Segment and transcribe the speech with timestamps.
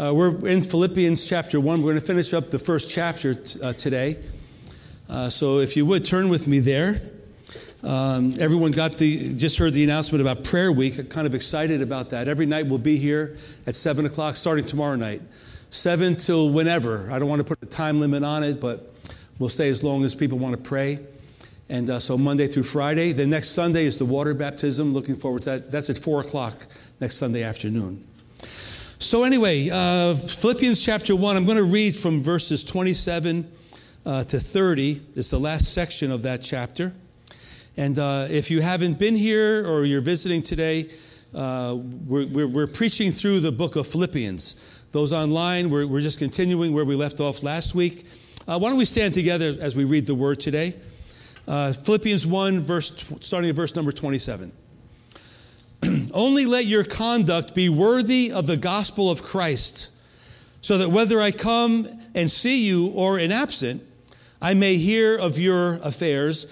[0.00, 1.82] Uh, we're in Philippians chapter 1.
[1.82, 4.16] We're going to finish up the first chapter t- uh, today.
[5.08, 7.02] Uh, so if you would turn with me there.
[7.82, 10.98] Um, everyone got the just heard the announcement about prayer week.
[10.98, 12.28] I'm kind of excited about that.
[12.28, 15.20] Every night we'll be here at seven o'clock, starting tomorrow night,
[15.70, 17.10] seven till whenever.
[17.10, 18.94] I don't want to put a time limit on it, but
[19.40, 21.00] we'll stay as long as people want to pray.
[21.68, 23.10] And uh, so Monday through Friday.
[23.12, 24.92] The next Sunday is the water baptism.
[24.92, 25.72] Looking forward to that.
[25.72, 26.54] That's at four o'clock
[27.00, 28.07] next Sunday afternoon.
[29.00, 33.48] So, anyway, uh, Philippians chapter 1, I'm going to read from verses 27
[34.04, 35.00] uh, to 30.
[35.14, 36.92] It's the last section of that chapter.
[37.76, 40.90] And uh, if you haven't been here or you're visiting today,
[41.32, 44.82] uh, we're, we're, we're, preaching through the book of Philippians.
[44.90, 48.04] Those online, we're, we're just continuing where we left off last week.
[48.48, 50.74] Uh, why don't we stand together as we read the word today?
[51.46, 54.50] Uh, Philippians 1, verse, starting at verse number 27.
[56.12, 59.90] Only let your conduct be worthy of the gospel of Christ,
[60.60, 63.82] so that whether I come and see you or in absent,
[64.40, 66.46] I may hear of your affairs,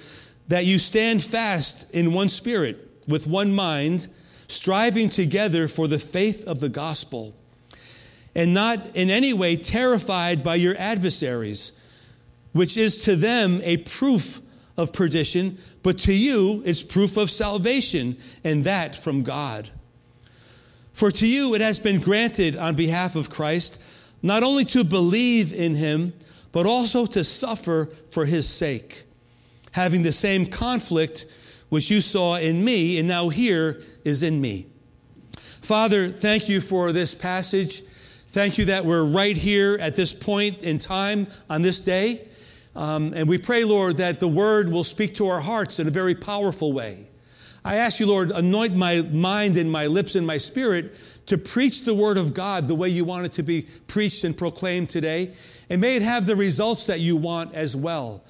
[0.48, 4.08] that you stand fast in one spirit, with one mind,
[4.48, 7.34] striving together for the faith of the gospel,
[8.34, 11.72] and not in any way terrified by your adversaries,
[12.52, 14.40] which is to them a proof
[14.76, 19.70] of perdition, but to you it's proof of salvation, and that from God.
[20.92, 23.80] For to you it has been granted on behalf of Christ
[24.20, 26.12] not only to believe in him,
[26.50, 29.04] but also to suffer for his sake,
[29.74, 31.24] having the same conflict
[31.68, 34.66] which you saw in me and now hear is in me.
[35.62, 37.82] Father, thank you for this passage.
[38.30, 42.26] Thank you that we're right here at this point in time on this day.
[42.76, 45.90] Um, and we pray, Lord, that the word will speak to our hearts in a
[45.90, 47.08] very powerful way.
[47.64, 50.94] I ask you, Lord, anoint my mind and my lips and my spirit
[51.26, 54.36] to preach the word of God the way you want it to be preached and
[54.36, 55.32] proclaimed today.
[55.70, 58.22] And may it have the results that you want as well.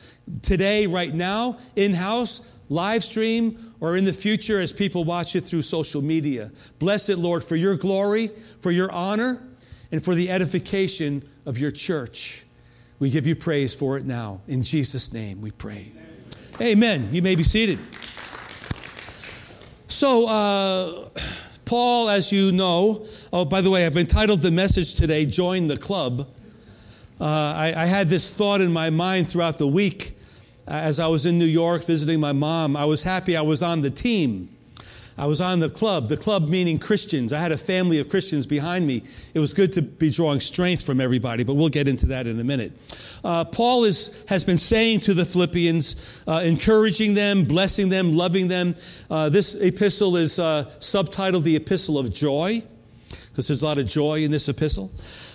[0.42, 5.42] Today, right now, in house, live stream, or in the future as people watch it
[5.42, 6.52] through social media.
[6.78, 8.30] Bless it, Lord, for your glory,
[8.60, 9.42] for your honor,
[9.90, 12.45] and for the edification of your church.
[12.98, 14.40] We give you praise for it now.
[14.48, 15.92] In Jesus' name we pray.
[16.60, 17.10] Amen.
[17.12, 17.78] You may be seated.
[19.88, 21.08] So, uh,
[21.66, 25.76] Paul, as you know, oh, by the way, I've entitled the message today, Join the
[25.76, 26.28] Club.
[27.20, 30.18] Uh, I, I, had this thought in my mind throughout the week
[30.68, 32.76] uh, as I was in New York visiting my mom.
[32.76, 34.55] I was happy I was on the team.
[35.18, 37.32] I was on the club, the club meaning Christians.
[37.32, 39.02] I had a family of Christians behind me.
[39.32, 42.38] It was good to be drawing strength from everybody, but we'll get into that in
[42.38, 42.72] a minute.
[43.24, 48.48] Uh, Paul is, has been saying to the Philippians, uh, encouraging them, blessing them, loving
[48.48, 48.74] them.
[49.08, 52.62] Uh, this epistle is uh, subtitled the Epistle of Joy,
[53.30, 54.90] because there's a lot of joy in this epistle.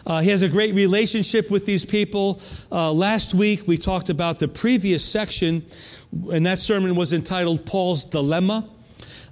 [0.06, 2.40] Uh, he has a great relationship with these people.
[2.72, 5.66] Uh, last week, we talked about the previous section,
[6.32, 8.70] and that sermon was entitled Paul's Dilemma.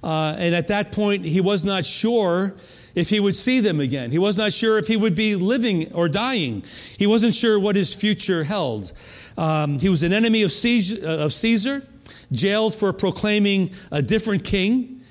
[0.04, 2.56] Uh, and at that point, he was not sure
[2.96, 4.12] if he would see them again.
[4.12, 6.64] He was not sure if he would be living or dying.
[6.98, 8.92] He wasn't sure what his future held.
[9.38, 11.84] Um, he was an enemy of Caesar, uh, of Caesar,
[12.32, 15.02] jailed for proclaiming a different king.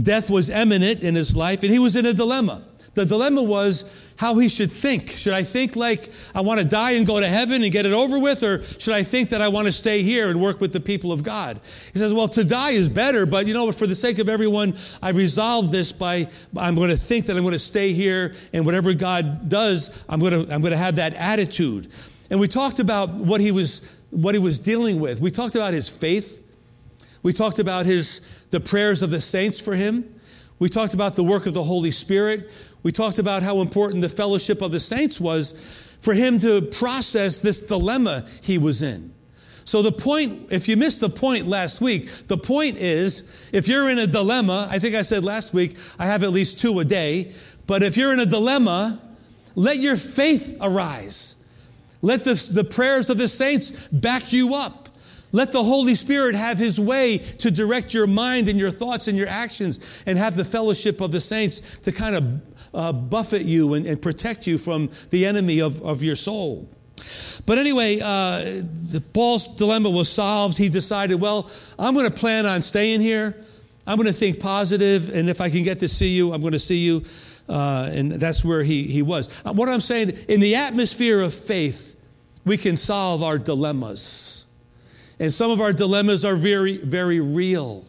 [0.00, 2.62] Death was imminent in his life, and he was in a dilemma.
[2.94, 5.10] The dilemma was how he should think.
[5.10, 7.92] Should I think like I want to die and go to heaven and get it
[7.92, 10.72] over with, or should I think that I want to stay here and work with
[10.72, 11.60] the people of God?
[11.92, 14.74] He says, Well, to die is better, but you know, for the sake of everyone,
[15.00, 18.66] I resolved this by I'm going to think that I'm going to stay here, and
[18.66, 21.88] whatever God does, I'm going to, I'm going to have that attitude.
[22.28, 25.20] And we talked about what he was what he was dealing with.
[25.20, 26.44] We talked about his faith.
[27.22, 28.20] We talked about his
[28.50, 30.16] the prayers of the saints for him.
[30.58, 32.50] We talked about the work of the Holy Spirit.
[32.82, 35.52] We talked about how important the fellowship of the saints was
[36.00, 39.12] for him to process this dilemma he was in.
[39.64, 43.88] So, the point, if you missed the point last week, the point is if you're
[43.88, 46.84] in a dilemma, I think I said last week, I have at least two a
[46.84, 47.32] day,
[47.66, 49.00] but if you're in a dilemma,
[49.54, 51.36] let your faith arise.
[52.02, 54.88] Let the, the prayers of the saints back you up.
[55.32, 59.16] Let the Holy Spirit have His way to direct your mind and your thoughts and
[59.16, 63.74] your actions, and have the fellowship of the saints to kind of uh, buffet you
[63.74, 66.68] and, and, protect you from the enemy of, of your soul.
[67.46, 68.62] But anyway, uh,
[69.12, 70.58] Paul's dilemma was solved.
[70.58, 73.34] He decided, well, I'm going to plan on staying here.
[73.86, 76.52] I'm going to think positive, and if I can get to see you, I'm going
[76.52, 77.04] to see you.
[77.48, 79.28] Uh, and that's where he, he was.
[79.44, 81.98] Uh, what I'm saying, in the atmosphere of faith,
[82.44, 84.46] we can solve our dilemmas.
[85.18, 87.84] And some of our dilemmas are very, very real.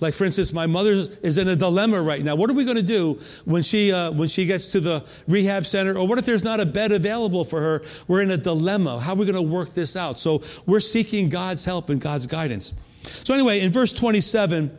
[0.00, 0.92] Like, for instance, my mother
[1.22, 2.34] is in a dilemma right now.
[2.34, 5.66] What are we going to do when she, uh, when she gets to the rehab
[5.66, 5.96] center?
[5.96, 7.82] Or what if there's not a bed available for her?
[8.08, 9.00] We're in a dilemma.
[9.00, 10.18] How are we going to work this out?
[10.18, 12.74] So we're seeking God's help and God's guidance.
[13.02, 14.76] So, anyway, in verse 27,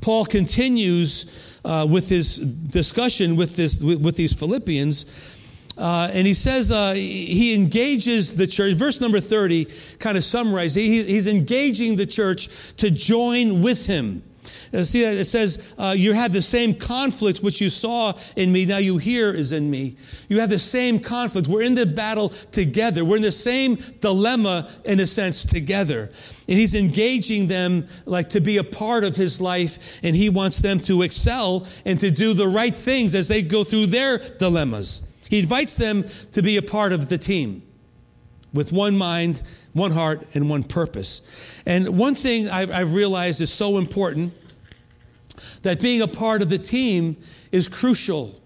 [0.00, 5.06] Paul continues uh, with his discussion with, this, with, with these Philippians.
[5.78, 8.74] Uh, and he says uh, he engages the church.
[8.74, 9.66] Verse number 30
[9.98, 10.76] kind of summarizes.
[10.76, 14.22] He, he's engaging the church to join with him.
[14.72, 18.64] Uh, see, it says, uh, You have the same conflict which you saw in me,
[18.64, 19.96] now you hear is in me.
[20.28, 21.48] You have the same conflict.
[21.48, 23.04] We're in the battle together.
[23.04, 26.10] We're in the same dilemma, in a sense, together.
[26.48, 30.58] And he's engaging them like to be a part of his life, and he wants
[30.58, 35.02] them to excel and to do the right things as they go through their dilemmas.
[35.28, 37.62] He invites them to be a part of the team
[38.52, 39.42] with one mind,
[39.76, 41.62] one heart, and one purpose.
[41.66, 44.32] And one thing I've, I've, realized is so important
[45.62, 47.16] that being a part of the team
[47.52, 48.40] is crucial.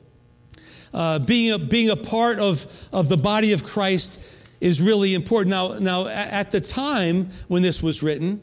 [0.92, 4.22] Uh, being, a, being a part of, of the body of Christ
[4.60, 5.50] is really important.
[5.50, 8.40] Now, now, at the time when this was written,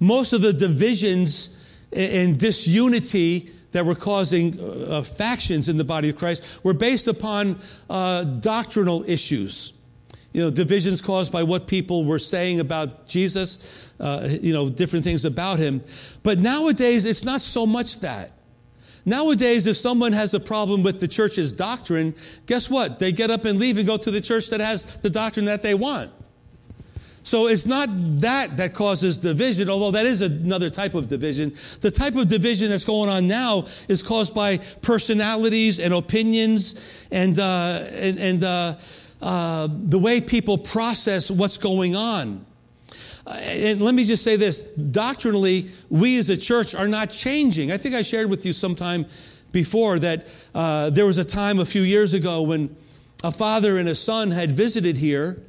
[0.00, 1.56] most of the divisions
[1.92, 7.58] and disunity that were causing uh, factions in the body of Christ were based upon
[7.90, 9.72] uh, doctrinal issues.
[10.32, 15.04] You know, divisions caused by what people were saying about Jesus, uh, you know, different
[15.04, 15.82] things about him.
[16.22, 18.32] But nowadays, it's not so much that.
[19.04, 22.14] Nowadays, if someone has a problem with the church's doctrine,
[22.46, 22.98] guess what?
[22.98, 25.62] They get up and leave and go to the church that has the doctrine that
[25.62, 26.12] they want.
[27.24, 27.88] So it's not
[28.20, 31.54] that that causes division, although that is another type of division.
[31.80, 37.38] The type of division that's going on now is caused by personalities and opinions and,
[37.38, 38.76] uh, and, and uh,
[39.22, 42.44] uh, the way people process what's going on.
[43.26, 47.72] Uh, and let me just say this doctrinally, we as a church are not changing.
[47.72, 49.06] I think I shared with you sometime
[49.52, 52.76] before that uh, there was a time a few years ago when
[53.22, 55.40] a father and a son had visited here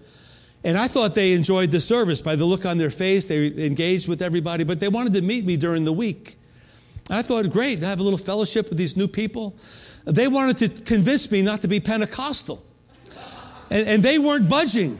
[0.63, 3.27] and I thought they enjoyed the service by the look on their face.
[3.27, 6.37] They engaged with everybody, but they wanted to meet me during the week.
[7.09, 9.57] And I thought, great, to have a little fellowship with these new people.
[10.05, 12.63] They wanted to convince me not to be Pentecostal.
[13.73, 14.99] And, and they weren't budging.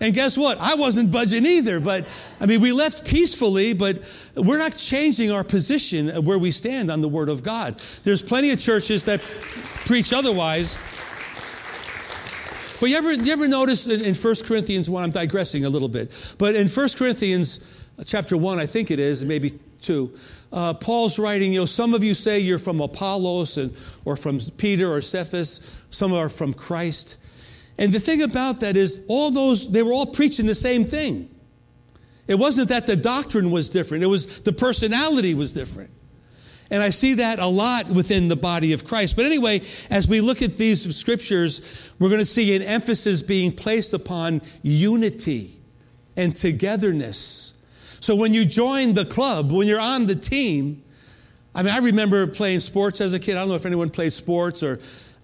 [0.00, 0.58] And guess what?
[0.58, 1.80] I wasn't budging either.
[1.80, 2.06] But
[2.40, 4.02] I mean, we left peacefully, but
[4.36, 7.80] we're not changing our position where we stand on the Word of God.
[8.04, 10.78] There's plenty of churches that preach otherwise.
[12.80, 15.88] But you ever, you ever notice in, in 1 Corinthians 1, I'm digressing a little
[15.88, 20.12] bit, but in 1 Corinthians chapter 1, I think it is, maybe 2,
[20.52, 23.72] uh, Paul's writing, you know, some of you say you're from Apollos and,
[24.04, 27.18] or from Peter or Cephas, some are from Christ.
[27.82, 31.28] And the thing about that is, all those, they were all preaching the same thing.
[32.28, 35.90] It wasn't that the doctrine was different, it was the personality was different.
[36.70, 39.16] And I see that a lot within the body of Christ.
[39.16, 43.50] But anyway, as we look at these scriptures, we're going to see an emphasis being
[43.50, 45.58] placed upon unity
[46.16, 47.54] and togetherness.
[47.98, 50.84] So when you join the club, when you're on the team,
[51.52, 53.36] I mean, I remember playing sports as a kid.
[53.36, 54.78] I don't know if anyone played sports or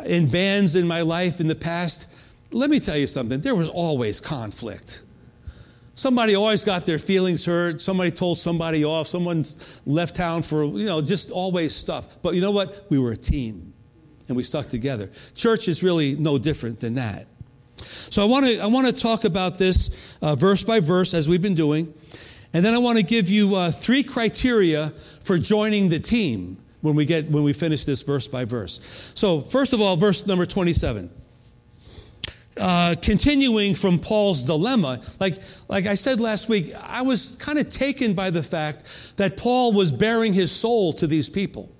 [0.04, 2.08] in bands in my life in the past.
[2.50, 5.02] Let me tell you something, there was always conflict.
[5.94, 7.82] Somebody always got their feelings hurt.
[7.82, 9.08] Somebody told somebody off.
[9.08, 9.44] Someone
[9.84, 12.22] left town for, you know, just always stuff.
[12.22, 12.86] But you know what?
[12.88, 13.72] We were a team
[14.28, 15.10] and we stuck together.
[15.34, 17.26] Church is really no different than that.
[18.10, 21.28] So I want to I want to talk about this uh, verse by verse as
[21.28, 21.92] we've been doing,
[22.52, 26.96] and then I want to give you uh, three criteria for joining the team when
[26.96, 29.12] we get when we finish this verse by verse.
[29.14, 31.10] So first of all, verse number twenty seven.
[32.58, 35.36] Uh, continuing from Paul's dilemma, like,
[35.68, 39.72] like I said last week, I was kind of taken by the fact that Paul
[39.72, 41.70] was baring his soul to these people.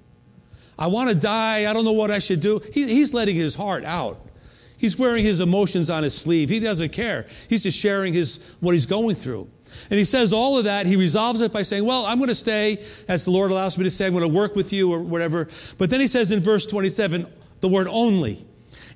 [0.79, 1.69] I want to die.
[1.69, 2.61] I don't know what I should do.
[2.73, 4.21] He, he's letting his heart out.
[4.79, 6.49] He's wearing his emotions on his sleeve.
[6.49, 7.27] He doesn't care.
[7.49, 9.49] He's just sharing his, what he's going through.
[9.91, 10.87] And he says all of that.
[10.87, 13.85] He resolves it by saying, Well, I'm going to stay as the Lord allows me
[13.85, 14.07] to stay.
[14.07, 15.49] I'm going to work with you or whatever.
[15.79, 17.27] But then he says in verse 27,
[17.61, 18.47] the word only.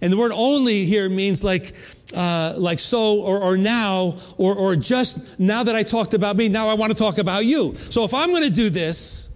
[0.02, 1.72] And the word only here means like,
[2.12, 6.48] uh, like so or, or now or, or just now that I talked about me,
[6.48, 7.76] now I want to talk about you.
[7.88, 9.30] So if I'm going to do this,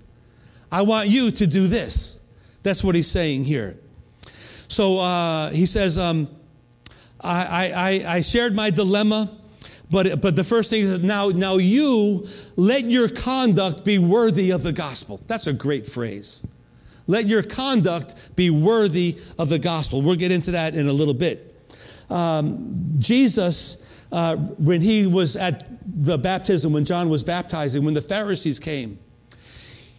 [0.70, 2.20] I want you to do this.
[2.64, 3.78] That's what he's saying here.
[4.66, 6.28] So uh, he says, um,
[7.20, 9.30] I, I, I shared my dilemma.
[9.88, 14.64] But, but the first thing is now, now you let your conduct be worthy of
[14.64, 15.20] the gospel.
[15.28, 16.44] That's a great phrase.
[17.06, 20.02] Let your conduct be worthy of the gospel.
[20.02, 21.54] We'll get into that in a little bit.
[22.10, 23.76] Um, Jesus,
[24.12, 28.98] uh, when he was at the baptism, when John was baptizing, when the Pharisees came,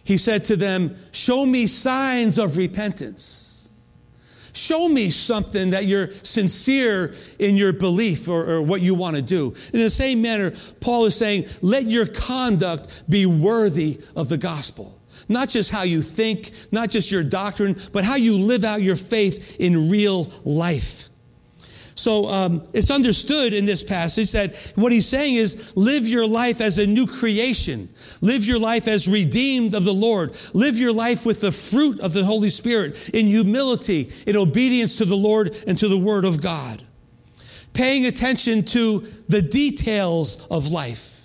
[0.04, 3.68] he said to them, Show me signs of repentance.
[4.54, 9.22] Show me something that you're sincere in your belief or, or, what you want to
[9.22, 9.54] do.
[9.72, 14.97] In the same manner, Paul is saying, Let your conduct be worthy of the gospel.
[15.28, 18.96] Not just how you think, not just your doctrine, but how you live out your
[18.96, 21.08] faith in real life.
[21.98, 26.60] So um, it's understood in this passage that what he's saying is live your life
[26.60, 27.88] as a new creation.
[28.20, 30.36] Live your life as redeemed of the Lord.
[30.54, 35.06] Live your life with the fruit of the Holy Spirit in humility, in obedience to
[35.06, 36.84] the Lord and to the Word of God.
[37.72, 41.17] Paying attention to the details of life.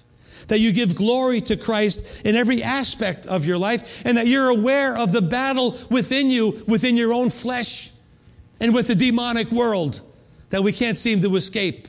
[0.48, 4.50] That you give glory to Christ in every aspect of your life, and that you're
[4.50, 7.92] aware of the battle within you, within your own flesh,
[8.60, 10.02] and with the demonic world
[10.50, 11.88] that we can't seem to escape.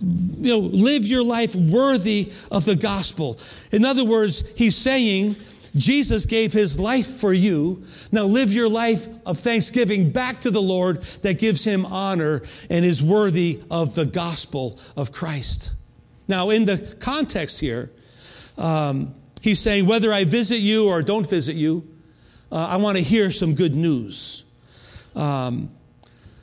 [0.00, 3.38] You know, live your life worthy of the gospel.
[3.72, 5.36] In other words, he's saying,
[5.76, 7.84] Jesus gave his life for you.
[8.10, 12.84] Now live your life of thanksgiving back to the Lord that gives him honor and
[12.84, 15.72] is worthy of the gospel of Christ.
[16.30, 17.90] Now, in the context here,
[18.56, 21.86] um, he's saying, whether I visit you or don't visit you,
[22.50, 24.44] uh, I want to hear some good news.
[25.14, 25.70] Um,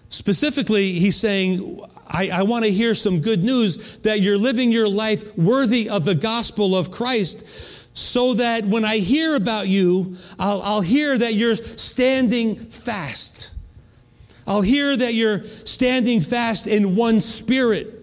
[0.09, 4.87] Specifically, he's saying, I, I want to hear some good news that you're living your
[4.87, 7.45] life worthy of the gospel of Christ
[7.93, 13.51] so that when I hear about you, I'll, I'll hear that you're standing fast.
[14.45, 17.96] I'll hear that you're standing fast in one spirit,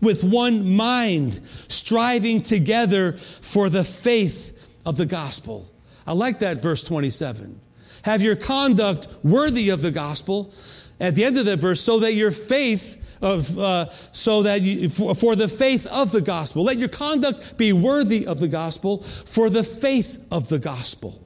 [0.00, 5.70] with one mind, striving together for the faith of the gospel.
[6.06, 7.60] I like that verse 27.
[8.04, 10.52] Have your conduct worthy of the gospel
[11.00, 14.88] at the end of that verse, so that your faith of, uh, so that you,
[14.88, 19.02] for, for the faith of the gospel, let your conduct be worthy of the gospel
[19.02, 21.20] for the faith of the gospel.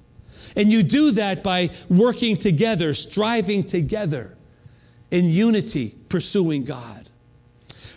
[0.57, 4.37] And you do that by working together, striving together
[5.11, 7.00] in unity, pursuing God.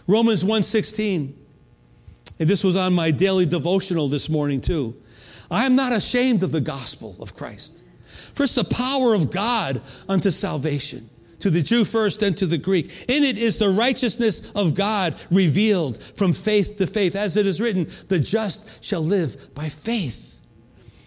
[0.07, 1.33] Romans 1:16.
[2.39, 4.95] And this was on my daily devotional this morning too.
[5.51, 7.77] I am not ashamed of the gospel of Christ.
[8.33, 11.09] For it's the power of God unto salvation
[11.43, 13.05] to the Jew first, and to the Greek.
[13.09, 17.17] In it is the righteousness of God revealed from faith to faith.
[17.17, 20.37] As it is written, the just shall live by faith.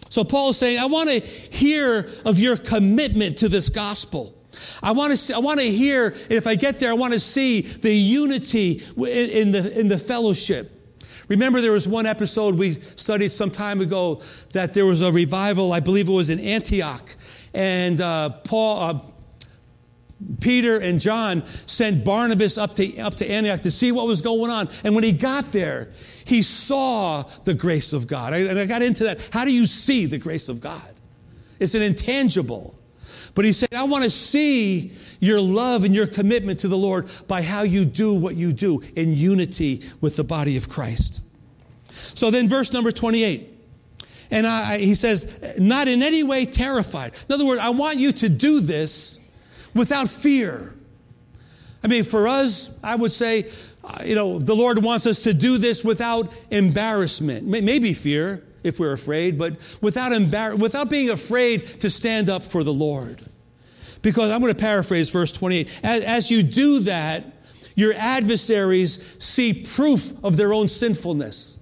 [0.09, 4.36] So Paul is saying, I want to hear of your commitment to this gospel.
[4.81, 7.19] I want to, see, I want to hear, if I get there, I want to
[7.19, 10.71] see the unity in the, in the fellowship.
[11.27, 14.21] Remember, there was one episode we studied some time ago
[14.53, 17.15] that there was a revival, I believe it was in Antioch.
[17.53, 18.99] And uh, Paul, uh,
[20.39, 24.49] Peter and John sent Barnabas up to, up to Antioch to see what was going
[24.49, 24.69] on.
[24.83, 25.89] And when he got there,
[26.25, 28.33] he saw the grace of God.
[28.33, 29.29] and I got into that.
[29.31, 30.93] How do you see the grace of God?
[31.59, 32.75] It's an intangible.
[33.35, 37.09] But he said, I want to see your love and your commitment to the Lord
[37.27, 41.21] by how you do what you do in unity with the body of Christ.
[42.13, 43.53] So then, verse number 28.
[44.29, 47.13] And I, he says, not in any way terrified.
[47.29, 49.19] In other words, I want you to do this
[49.73, 50.73] without fear.
[51.83, 53.49] I mean, for us, I would say,
[53.83, 57.47] uh, you know, the Lord wants us to do this without embarrassment.
[57.47, 62.63] Maybe fear if we're afraid, but without, embar- without being afraid to stand up for
[62.63, 63.21] the Lord.
[64.01, 65.79] Because I'm going to paraphrase verse 28.
[65.83, 67.25] As, as you do that,
[67.75, 71.57] your adversaries see proof of their own sinfulness.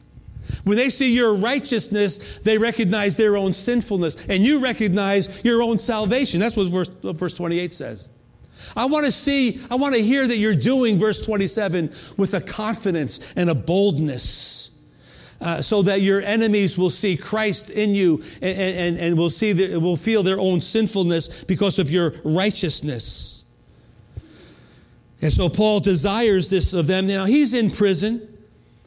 [0.64, 5.80] When they see your righteousness, they recognize their own sinfulness, and you recognize your own
[5.80, 6.40] salvation.
[6.40, 8.10] That's what verse, what verse 28 says.
[8.76, 12.42] I want to see, I want to hear that you're doing verse 27 with a
[12.42, 14.72] confidence and a boldness.
[15.42, 19.52] Uh, so that your enemies will see Christ in you and, and, and will see
[19.52, 23.44] that, will feel their own sinfulness because of your righteousness.
[25.22, 27.08] And so Paul desires this of them.
[27.08, 28.28] Now he's in prison.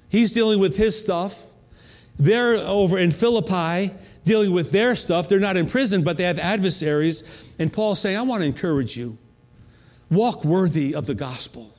[0.08, 1.44] He's dealing with his stuff.
[2.18, 5.28] They're over in Philippi dealing with their stuff.
[5.28, 7.52] They're not in prison, but they have adversaries.
[7.58, 9.18] And Paul's saying, I want to encourage you.
[10.10, 11.74] Walk worthy of the gospel.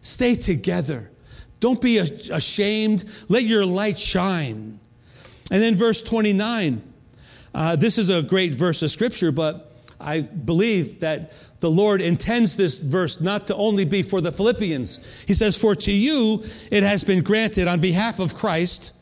[0.00, 1.10] Stay together.
[1.64, 3.06] Don't be ashamed.
[3.30, 4.78] Let your light shine.
[5.50, 6.82] And then verse 29.
[7.54, 12.58] Uh, this is a great verse of scripture, but I believe that the Lord intends
[12.58, 15.24] this verse not to only be for the Philippians.
[15.26, 18.92] He says, For to you it has been granted on behalf of Christ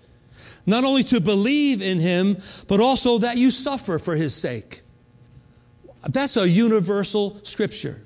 [0.64, 2.36] not only to believe in him,
[2.68, 4.82] but also that you suffer for his sake.
[6.08, 8.02] That's a universal scripture.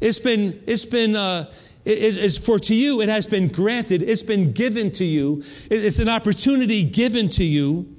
[0.00, 1.50] It's been, it's been, uh,
[1.86, 6.08] it's for to you, it has been granted, it's been given to you, it's an
[6.08, 7.96] opportunity given to you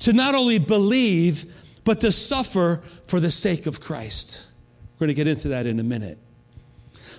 [0.00, 1.44] to not only believe,
[1.84, 4.46] but to suffer for the sake of Christ.
[4.94, 6.18] We're going to get into that in a minute.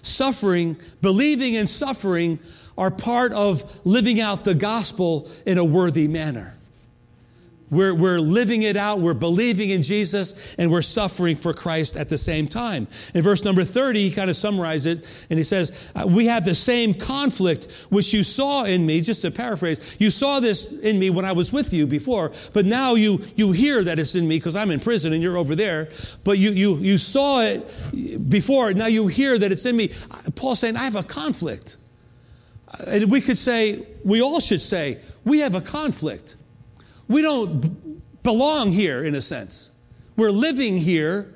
[0.02, 2.40] Suffering, believing and suffering
[2.78, 6.58] are part of living out the gospel in a worthy manner.
[7.72, 12.10] We're, we're living it out, we're believing in Jesus, and we're suffering for Christ at
[12.10, 12.88] the same time.
[13.14, 16.44] In verse number 30, he kind of summarizes it, and he says, uh, We have
[16.44, 21.00] the same conflict which you saw in me, just to paraphrase, you saw this in
[21.00, 24.28] me when I was with you before, but now you, you hear that it's in
[24.28, 25.88] me because I'm in prison and you're over there,
[26.26, 29.92] but you, you, you saw it before, now you hear that it's in me.
[30.36, 31.78] Paul's saying, I have a conflict.
[32.86, 36.36] And we could say, we all should say, we have a conflict.
[37.12, 39.72] We don't belong here in a sense.
[40.16, 41.34] We're living here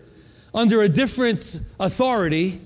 [0.53, 2.62] under a different authority.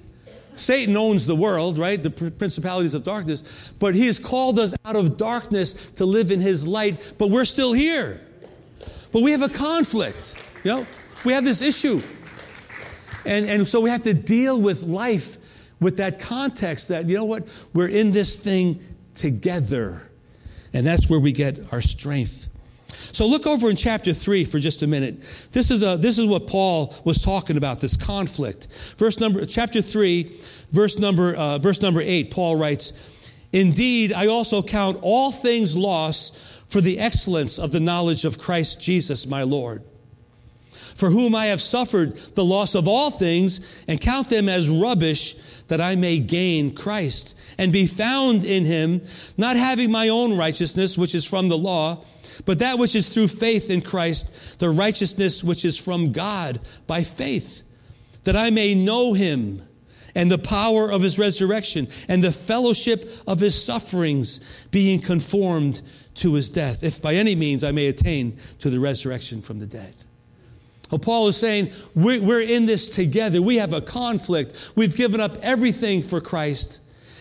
[0.55, 2.01] Satan owns the world, right?
[2.01, 3.73] The principalities of darkness.
[3.79, 7.45] But he has called us out of darkness to live in his light, but we're
[7.45, 8.21] still here.
[9.11, 10.85] But we have a conflict, you know?
[11.25, 12.01] We have this issue.
[13.25, 15.37] And, and so we have to deal with life
[15.79, 17.47] with that context that, you know what?
[17.73, 18.79] We're in this thing
[19.15, 20.01] together.
[20.73, 22.49] And that's where we get our strength.
[23.11, 25.21] So look over in chapter 3 for just a minute.
[25.51, 28.67] This is, a, this is what Paul was talking about, this conflict.
[28.97, 30.31] Verse number, chapter 3,
[30.71, 32.93] verse number, uh, verse number 8, Paul writes,
[33.51, 36.37] Indeed, I also count all things lost
[36.67, 39.81] for the excellence of the knowledge of Christ Jesus my Lord,
[40.93, 45.35] for whom I have suffered the loss of all things and count them as rubbish
[45.67, 49.01] that I may gain Christ and be found in him,
[49.37, 52.01] not having my own righteousness, which is from the law,
[52.45, 57.03] but that which is through faith in Christ, the righteousness which is from God by
[57.03, 57.63] faith,
[58.23, 59.61] that I may know him
[60.15, 64.39] and the power of his resurrection and the fellowship of his sufferings,
[64.71, 65.81] being conformed
[66.15, 69.67] to his death, if by any means I may attain to the resurrection from the
[69.67, 69.95] dead.
[70.89, 73.41] Well, Paul is saying we're in this together.
[73.41, 74.71] We have a conflict.
[74.75, 76.79] We've given up everything for Christ,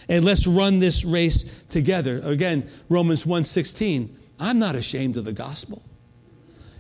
[0.09, 2.19] and let's run this race together.
[2.21, 4.11] Again, Romans 1:16.
[4.40, 5.83] I'm not ashamed of the gospel.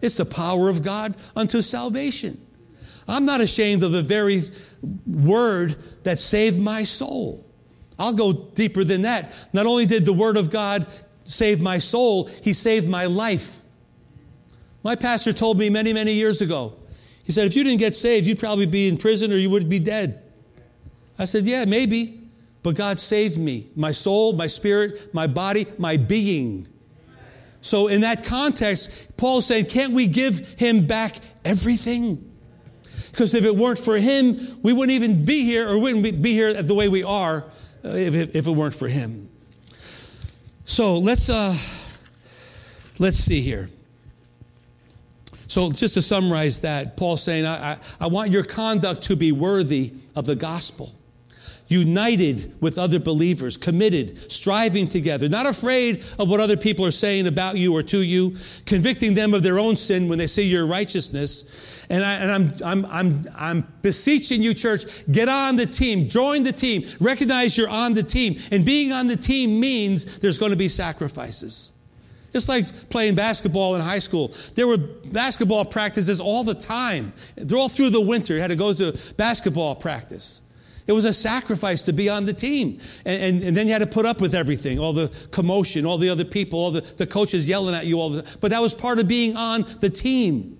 [0.00, 2.40] It's the power of God unto salvation.
[3.08, 4.42] I'm not ashamed of the very
[5.06, 7.44] word that saved my soul.
[7.98, 9.32] I'll go deeper than that.
[9.52, 10.86] Not only did the word of God
[11.24, 13.60] save my soul, he saved my life.
[14.84, 16.74] My pastor told me many, many years ago,
[17.24, 19.68] he said, if you didn't get saved, you'd probably be in prison or you would
[19.68, 20.22] be dead.
[21.18, 22.17] I said, yeah, maybe.
[22.68, 26.68] But God saved me, my soul, my spirit, my body, my being.
[27.62, 32.30] So, in that context, Paul saying, can't we give him back everything?
[33.10, 36.62] Because if it weren't for him, we wouldn't even be here or wouldn't be here
[36.62, 37.46] the way we are
[37.82, 39.30] uh, if, if it weren't for him.
[40.66, 41.56] So let's uh,
[42.98, 43.70] let's see here.
[45.46, 49.32] So just to summarize that, Paul's saying, I, I, I want your conduct to be
[49.32, 50.92] worthy of the gospel
[51.68, 57.26] united with other believers, committed, striving together, not afraid of what other people are saying
[57.26, 58.34] about you or to you,
[58.66, 61.86] convicting them of their own sin when they see your righteousness.
[61.90, 66.42] And, I, and I'm, I'm, I'm, I'm beseeching you, church, get on the team, join
[66.42, 68.40] the team, recognize you're on the team.
[68.50, 71.72] And being on the team means there's going to be sacrifices.
[72.32, 74.34] It's like playing basketball in high school.
[74.54, 77.12] There were basketball practices all the time.
[77.36, 80.42] They're all through the winter, you had to go to basketball practice.
[80.88, 82.80] It was a sacrifice to be on the team.
[83.04, 85.98] And, and, and, then you had to put up with everything, all the commotion, all
[85.98, 88.72] the other people, all the, the coaches yelling at you all the But that was
[88.72, 90.58] part of being on the team.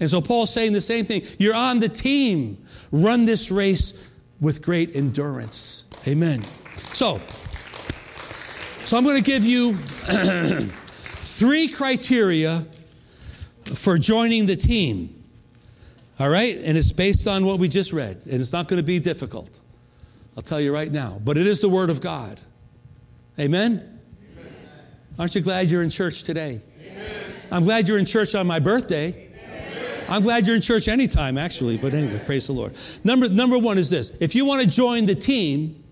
[0.00, 1.22] And so Paul's saying the same thing.
[1.38, 2.66] You're on the team.
[2.90, 4.04] Run this race
[4.40, 5.88] with great endurance.
[6.08, 6.42] Amen.
[6.92, 7.20] So,
[8.84, 12.66] so I'm going to give you three criteria
[13.76, 15.21] for joining the team.
[16.22, 16.56] All right?
[16.56, 18.22] And it's based on what we just read.
[18.30, 19.60] And it's not going to be difficult.
[20.36, 21.20] I'll tell you right now.
[21.24, 22.38] But it is the Word of God.
[23.40, 24.00] Amen?
[24.38, 24.52] Amen.
[25.18, 26.60] Aren't you glad you're in church today?
[26.80, 27.12] Amen.
[27.50, 29.08] I'm glad you're in church on my birthday.
[29.08, 30.04] Amen.
[30.08, 31.76] I'm glad you're in church anytime, actually.
[31.76, 32.76] But anyway, praise the Lord.
[33.02, 35.82] Number, number one is this if you want to join the team,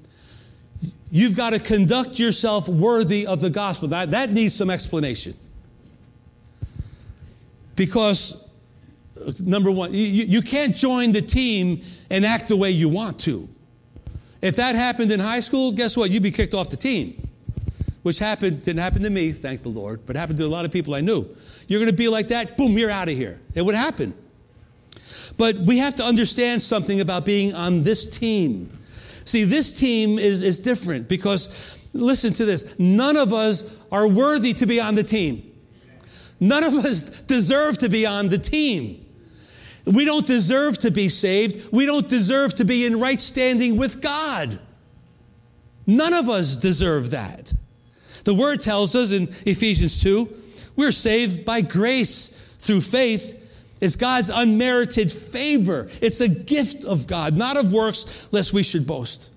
[1.11, 3.89] you've got to conduct yourself worthy of the gospel.
[3.89, 5.35] That, that needs some explanation.
[7.75, 8.49] Because
[9.41, 13.49] number one, you, you can't join the team and act the way you want to.
[14.43, 16.11] If that happened in high school, guess what?
[16.11, 17.29] You'd be kicked off the team.
[18.03, 20.73] Which happened, didn't happen to me, thank the Lord, but happened to a lot of
[20.73, 21.29] people I knew.
[21.69, 23.41] You're going to be like that, boom, you're out of here.
[23.55, 24.15] It would happen.
[25.37, 28.71] But we have to understand something about being on this team.
[29.25, 34.55] See, this team is, is different because, listen to this, none of us are worthy
[34.55, 35.47] to be on the team.
[36.41, 39.00] None of us deserve to be on the team.
[39.85, 41.73] We don't deserve to be saved.
[41.73, 44.61] We don't deserve to be in right standing with God.
[45.87, 47.53] None of us deserve that.
[48.25, 50.37] The word tells us in Ephesians 2
[50.77, 53.37] we're saved by grace through faith.
[53.81, 55.89] It's God's unmerited favor.
[56.01, 59.31] It's a gift of God, not of works, lest we should boast.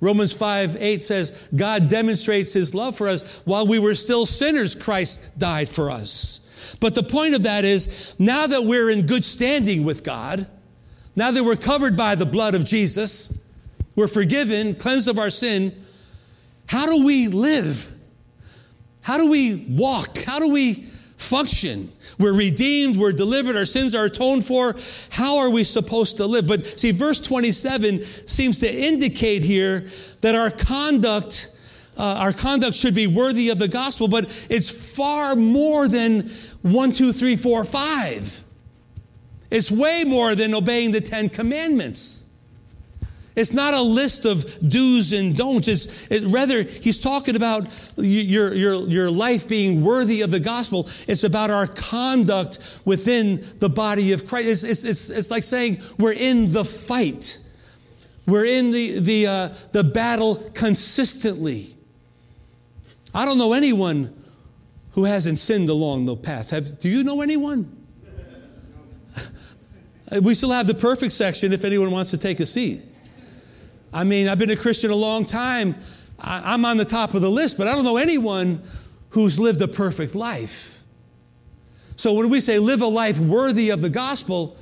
[0.00, 4.74] Romans 5 8 says, God demonstrates his love for us while we were still sinners,
[4.74, 6.40] Christ died for us.
[6.80, 10.46] But the point of that is now that we're in good standing with God,
[11.14, 13.38] now that we're covered by the blood of Jesus,
[13.96, 15.74] we're forgiven, cleansed of our sin,
[16.66, 17.92] how do we live?
[19.02, 20.18] How do we walk?
[20.18, 21.92] How do we function?
[22.18, 24.74] We're redeemed, we're delivered, our sins are atoned for.
[25.10, 26.46] How are we supposed to live?
[26.46, 29.86] But see, verse 27 seems to indicate here
[30.20, 31.48] that our conduct.
[31.96, 36.30] Uh, our conduct should be worthy of the gospel, but it's far more than
[36.62, 38.42] one, two, three, four, five.
[39.50, 42.24] It's way more than obeying the Ten Commandments.
[43.34, 45.68] It's not a list of do's and don'ts.
[45.68, 50.88] It's it, rather, he's talking about your, your, your life being worthy of the gospel.
[51.06, 54.48] It's about our conduct within the body of Christ.
[54.48, 57.38] It's, it's, it's, it's like saying we're in the fight.
[58.26, 61.76] We're in the, the, uh, the battle consistently.
[63.14, 64.14] I don't know anyone
[64.92, 66.50] who hasn't sinned along the path.
[66.50, 67.86] Have, do you know anyone?
[70.22, 72.82] we still have the perfect section if anyone wants to take a seat.
[73.92, 75.76] I mean, I've been a Christian a long time.
[76.18, 78.62] I'm on the top of the list, but I don't know anyone
[79.10, 80.82] who's lived a perfect life.
[81.96, 84.56] So when we say live a life worthy of the gospel,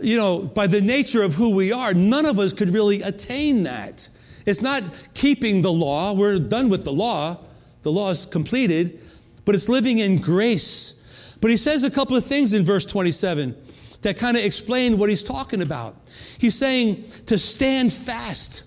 [0.00, 3.64] you know, by the nature of who we are, none of us could really attain
[3.64, 4.08] that.
[4.46, 4.82] It's not
[5.14, 6.12] keeping the law.
[6.12, 7.38] We're done with the law.
[7.84, 8.98] The law is completed,
[9.44, 11.00] but it's living in grace.
[11.40, 13.54] But he says a couple of things in verse 27
[14.02, 15.94] that kind of explain what he's talking about.
[16.38, 18.64] He's saying to stand fast.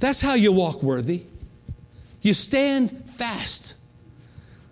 [0.00, 1.22] That's how you walk worthy.
[2.22, 3.74] You stand fast.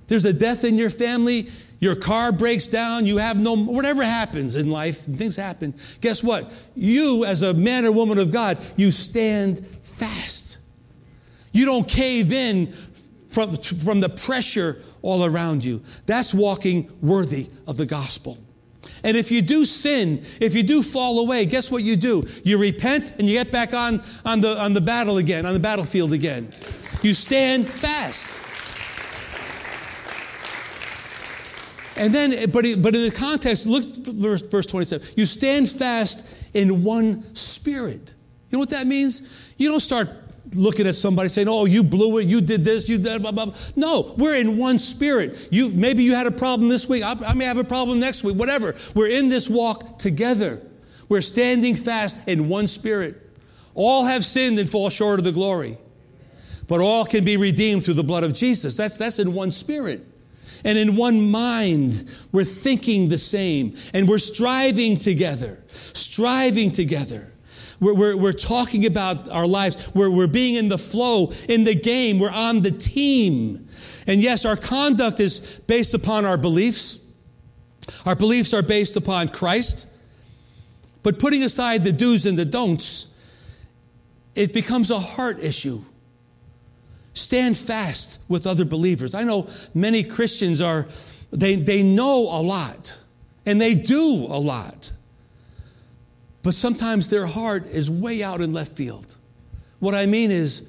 [0.09, 1.49] There's a death in your family,
[1.81, 5.75] your car breaks down, you have no, whatever happens in life, things happen.
[6.01, 6.51] Guess what?
[6.75, 10.59] You, as a man or woman of God, you stand fast.
[11.53, 12.73] You don't cave in
[13.33, 15.83] from, from the pressure all around you.
[16.07, 18.39] That's walking worthy of the gospel.
[19.05, 22.27] And if you do sin, if you do fall away, guess what you do?
[22.45, 25.61] You repent and you get back on, on, the, on the battle again, on the
[25.61, 26.51] battlefield again.
[27.03, 28.39] You stand fast.
[31.97, 35.09] And then, but, but in the context, look verse, verse 27.
[35.17, 38.15] You stand fast in one spirit.
[38.51, 39.53] You know what that means?
[39.57, 40.22] You don't start
[40.55, 43.55] looking at somebody saying, "Oh, you blew it, you did this, you did blah blah."
[43.77, 45.49] No, we're in one spirit.
[45.51, 47.03] You maybe you had a problem this week.
[47.03, 48.37] I, I may have a problem next week.
[48.37, 48.75] Whatever.
[48.95, 50.61] We're in this walk together.
[51.09, 53.19] We're standing fast in one spirit.
[53.75, 55.79] All have sinned and fall short of the glory,
[56.69, 58.77] but all can be redeemed through the blood of Jesus.
[58.77, 60.07] That's that's in one spirit.
[60.65, 67.32] And in one mind, we're thinking the same and we're striving together, striving together.
[67.83, 69.93] We're, we're, we're talking about our lives.
[69.93, 72.21] We're, we're being in the flow, in the game.
[72.21, 73.69] We're on the team.
[74.07, 77.05] And yes, our conduct is based upon our beliefs.
[78.07, 79.89] Our beliefs are based upon Christ.
[81.03, 83.07] But putting aside the do's and the don'ts,
[84.37, 85.83] it becomes a heart issue.
[87.15, 89.13] Stand fast with other believers.
[89.13, 90.87] I know many Christians are,
[91.33, 92.97] they, they know a lot
[93.45, 94.93] and they do a lot.
[96.43, 99.17] But sometimes their heart is way out in left field.
[99.79, 100.69] What I mean is,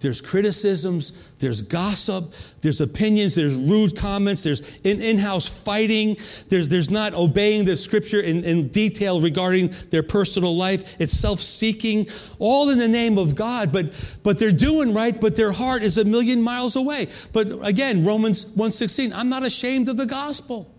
[0.00, 6.16] there's criticisms, there's gossip, there's opinions, there's rude comments, there's in house fighting,
[6.48, 11.00] there's, there's not obeying the scripture in, in detail regarding their personal life.
[11.00, 12.06] It's self seeking,
[12.38, 15.98] all in the name of God, but, but they're doing right, but their heart is
[15.98, 17.08] a million miles away.
[17.32, 20.72] But again, Romans 1.16, I'm not ashamed of the gospel.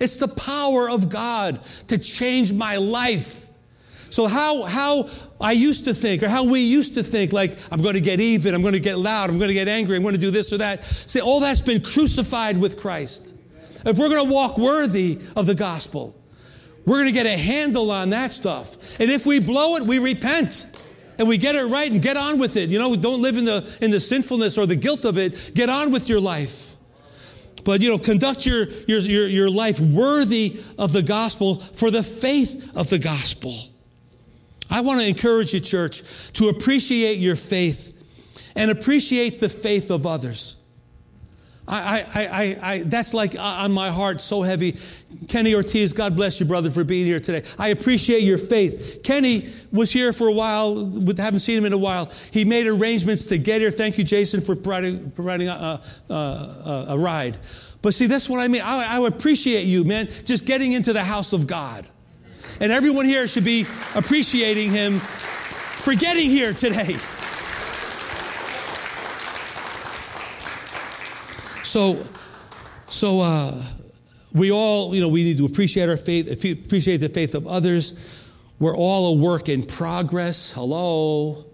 [0.00, 3.46] It's the power of God to change my life.
[4.10, 5.08] So how how
[5.40, 8.20] I used to think, or how we used to think, like I'm going to get
[8.20, 10.30] even, I'm going to get loud, I'm going to get angry, I'm going to do
[10.30, 10.82] this or that.
[10.84, 13.34] See, all that's been crucified with Christ.
[13.84, 16.16] If we're going to walk worthy of the gospel,
[16.86, 18.98] we're going to get a handle on that stuff.
[18.98, 20.66] And if we blow it, we repent
[21.18, 22.70] and we get it right and get on with it.
[22.70, 25.52] You know, don't live in the in the sinfulness or the guilt of it.
[25.54, 26.67] Get on with your life.
[27.68, 32.02] But, you know, conduct your, your, your, your life worthy of the gospel for the
[32.02, 33.54] faith of the gospel.
[34.70, 36.02] I want to encourage you, church,
[36.32, 37.92] to appreciate your faith
[38.56, 40.56] and appreciate the faith of others.
[41.68, 44.76] I, I, I, I, that's like uh, on my heart so heavy.
[45.28, 47.46] Kenny Ortiz, God bless you, brother, for being here today.
[47.58, 49.00] I appreciate your faith.
[49.04, 52.10] Kenny was here for a while, but haven't seen him in a while.
[52.30, 53.70] He made arrangements to get here.
[53.70, 57.36] Thank you, Jason, for providing, providing a, a, a, a ride.
[57.82, 58.62] But see, that's what I mean.
[58.62, 61.86] I, I appreciate you, man, just getting into the house of God.
[62.60, 66.96] And everyone here should be appreciating him for getting here today.
[71.68, 72.02] So,
[72.86, 73.62] so uh,
[74.32, 77.92] we all, you know, we need to appreciate our faith, appreciate the faith of others.
[78.58, 80.50] We're all a work in progress.
[80.50, 81.44] Hello.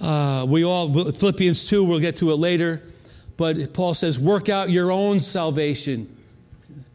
[0.00, 2.82] Uh, we all, Philippians 2, we'll get to it later.
[3.36, 6.16] But Paul says, work out your own salvation.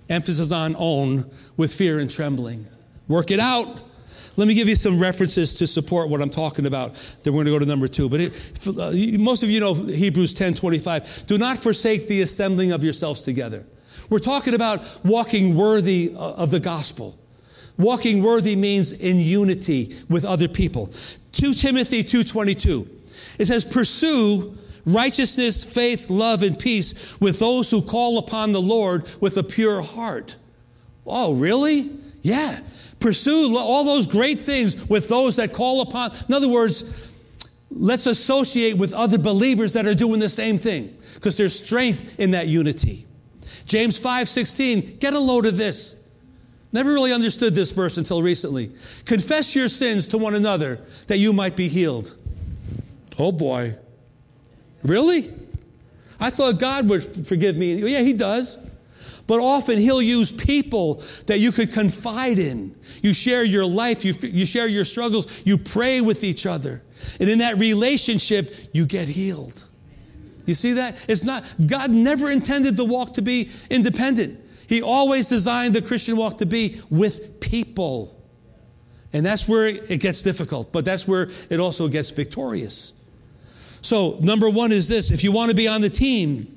[0.09, 2.67] Emphasis on own with fear and trembling.
[3.07, 3.79] Work it out.
[4.37, 6.93] Let me give you some references to support what I'm talking about.
[7.23, 8.07] Then we're going to go to number two.
[8.07, 8.33] But it,
[8.67, 11.25] uh, most of you know Hebrews 10 25.
[11.25, 13.65] Do not forsake the assembling of yourselves together.
[14.11, 17.17] We're talking about walking worthy uh, of the gospel.
[17.79, 20.91] Walking worthy means in unity with other people.
[21.33, 22.87] 2 Timothy 2:22.
[23.39, 29.09] It says pursue righteousness, faith, love and peace with those who call upon the Lord
[29.19, 30.35] with a pure heart.
[31.05, 31.89] Oh, really?
[32.21, 32.59] Yeah.
[32.99, 36.11] Pursue all those great things with those that call upon.
[36.27, 37.11] In other words,
[37.69, 42.31] let's associate with other believers that are doing the same thing because there's strength in
[42.31, 43.05] that unity.
[43.65, 45.95] James 5 16, get a load of this.
[46.71, 48.71] Never really understood this verse until recently.
[49.05, 52.15] Confess your sins to one another that you might be healed.
[53.17, 53.75] Oh boy.
[54.83, 55.31] Really?
[56.19, 57.75] I thought God would forgive me.
[57.75, 58.57] Yeah, He does.
[59.27, 62.73] But often he'll use people that you could confide in.
[63.03, 66.81] You share your life, you, you share your struggles, you pray with each other.
[67.19, 69.65] And in that relationship, you get healed.
[70.45, 70.95] You see that?
[71.09, 74.39] It's not, God never intended the walk to be independent.
[74.67, 78.17] He always designed the Christian walk to be with people.
[79.11, 82.93] And that's where it gets difficult, but that's where it also gets victorious.
[83.81, 86.56] So, number one is this if you want to be on the team,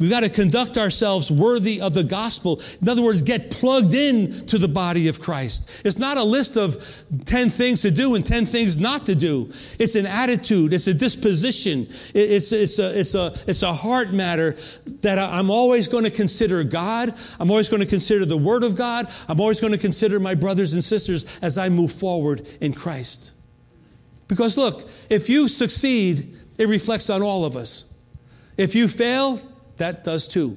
[0.00, 2.60] We've got to conduct ourselves worthy of the gospel.
[2.80, 5.82] In other words, get plugged in to the body of Christ.
[5.84, 6.82] It's not a list of
[7.26, 9.52] 10 things to do and 10 things not to do.
[9.78, 10.72] It's an attitude.
[10.72, 11.86] It's a disposition.
[12.14, 14.56] It's, it's, a, it's, a, it's a heart matter
[15.02, 17.14] that I'm always going to consider God.
[17.38, 19.12] I'm always going to consider the Word of God.
[19.28, 23.32] I'm always going to consider my brothers and sisters as I move forward in Christ.
[24.28, 27.92] Because look, if you succeed, it reflects on all of us.
[28.56, 29.40] If you fail,
[29.80, 30.56] that does too.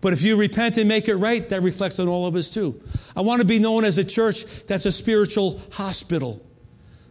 [0.00, 2.80] But if you repent and make it right, that reflects on all of us too.
[3.14, 6.44] I want to be known as a church that's a spiritual hospital.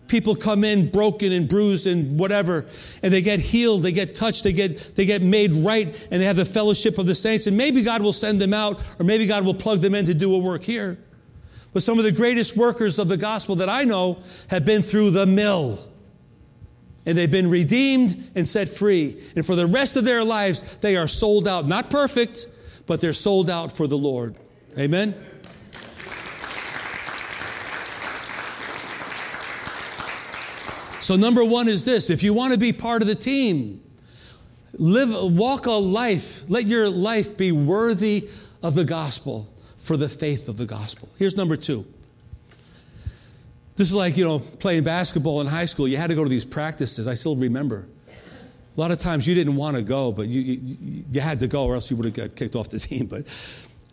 [0.08, 2.66] People come in broken and bruised and whatever,
[3.02, 6.26] and they get healed, they get touched, they get, they get made right, and they
[6.26, 7.48] have the fellowship of the saints.
[7.48, 10.14] And maybe God will send them out, or maybe God will plug them in to
[10.14, 10.98] do a work here.
[11.72, 15.12] But some of the greatest workers of the gospel that I know have been through
[15.12, 15.80] the mill
[17.12, 19.22] and they've been redeemed and set free.
[19.36, 21.68] And for the rest of their lives, they are sold out.
[21.68, 22.48] Not perfect,
[22.88, 24.38] but they're sold out for the Lord.
[24.80, 25.14] Amen?
[31.02, 33.84] So, number one is this if you want to be part of the team,
[34.72, 38.30] live, walk a life, let your life be worthy
[38.64, 41.10] of the gospel for the faith of the gospel.
[41.18, 41.86] Here's number two
[43.76, 45.88] this is like, you know, playing basketball in high school.
[45.88, 47.08] You had to go to these practices.
[47.08, 47.88] I still remember.
[48.78, 51.48] A lot of times you didn't want to go, but you, you, you had to
[51.48, 53.08] go or else you would have got kicked off the team.
[53.08, 53.26] But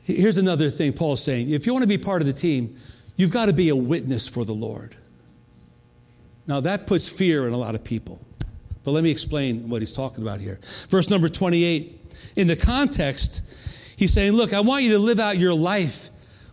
[0.05, 1.51] here's another thing Paul's saying.
[1.51, 2.77] If you want to be part of the team,
[3.17, 4.97] you've got to be a witness for the Lord.
[6.47, 8.21] Now, that puts fear in a lot of people.
[8.85, 10.61] But let me explain what he's talking about here.
[10.89, 11.95] Verse number 28.
[12.37, 13.43] In the context,
[13.97, 16.09] he's saying, Look, I want you to live out your life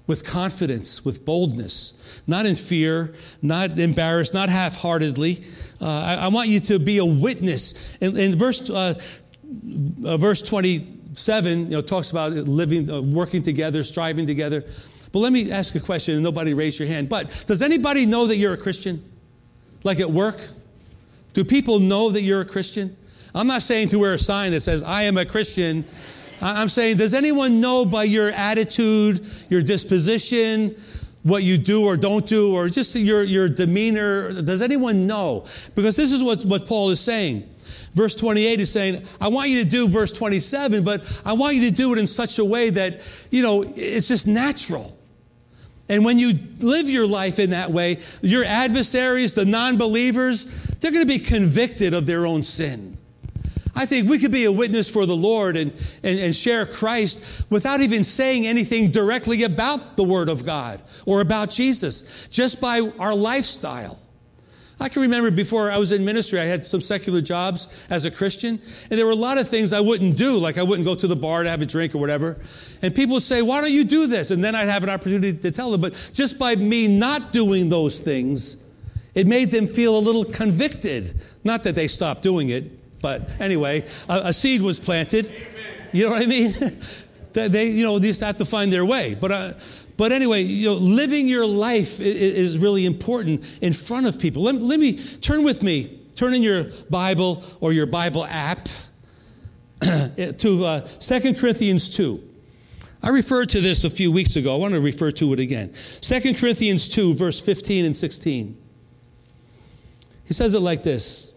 [0.08, 5.44] with confidence, with boldness, not in fear, not embarrassed, not half heartedly.
[5.82, 7.98] Uh, I, I, want you to be a witness.
[8.00, 9.00] In, in verse, uh,
[10.06, 14.64] uh, verse 27, you know, talks about living, uh, working together, striving together.
[15.12, 17.10] But let me ask a question, and nobody raise your hand.
[17.10, 19.04] But does anybody know that you're a Christian?
[19.84, 20.40] Like at work?
[21.34, 22.96] Do people know that you're a Christian?
[23.34, 25.84] I'm not saying to wear a sign that says, I am a Christian
[26.42, 30.76] I'm saying, does anyone know by your attitude, your disposition,
[31.24, 34.42] what you do or don't do, or just your, your demeanor?
[34.42, 35.46] Does anyone know?
[35.74, 37.50] Because this is what, what Paul is saying.
[37.94, 41.62] Verse 28 is saying, I want you to do verse 27, but I want you
[41.70, 43.00] to do it in such a way that,
[43.32, 44.96] you know, it's just natural.
[45.88, 50.46] And when you live your life in that way, your adversaries, the non believers,
[50.80, 52.95] they're going to be convicted of their own sin.
[53.76, 57.44] I think we could be a witness for the Lord and, and, and, share Christ
[57.50, 62.80] without even saying anything directly about the Word of God or about Jesus, just by
[63.00, 64.00] our lifestyle.
[64.80, 68.12] I can remember before I was in ministry, I had some secular jobs as a
[68.12, 68.60] Christian,
[68.90, 71.08] and there were a lot of things I wouldn't do, like I wouldn't go to
[71.08, 72.38] the bar to have a drink or whatever.
[72.82, 74.32] And people would say, Why don't you do this?
[74.32, 75.80] And then I'd have an opportunity to tell them.
[75.80, 78.58] But just by me not doing those things,
[79.14, 81.22] it made them feel a little convicted.
[81.46, 82.70] Not that they stopped doing it,
[83.06, 85.32] but anyway, a, a seed was planted.
[85.94, 86.56] You know what I mean?
[87.34, 89.14] they, you know, they just have to find their way.
[89.14, 89.54] But, uh,
[89.96, 94.42] but anyway, you know, living your life is really important in front of people.
[94.42, 98.70] Let, let me turn with me, turn in your Bible or your Bible app
[99.82, 102.28] to uh, 2 Corinthians 2.
[103.04, 104.52] I referred to this a few weeks ago.
[104.52, 105.76] I want to refer to it again.
[106.02, 108.58] 2 Corinthians 2, verse 15 and 16.
[110.26, 111.35] He says it like this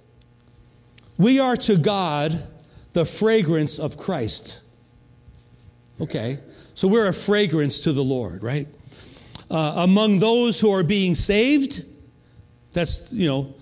[1.18, 2.46] We are to God
[2.92, 4.60] the fragrance of Christ.
[6.00, 6.38] Okay.
[6.74, 8.68] So we're a fragrance to the Lord, right?
[9.50, 11.84] Uh, among those who are being saved,
[12.72, 13.54] that's, you know,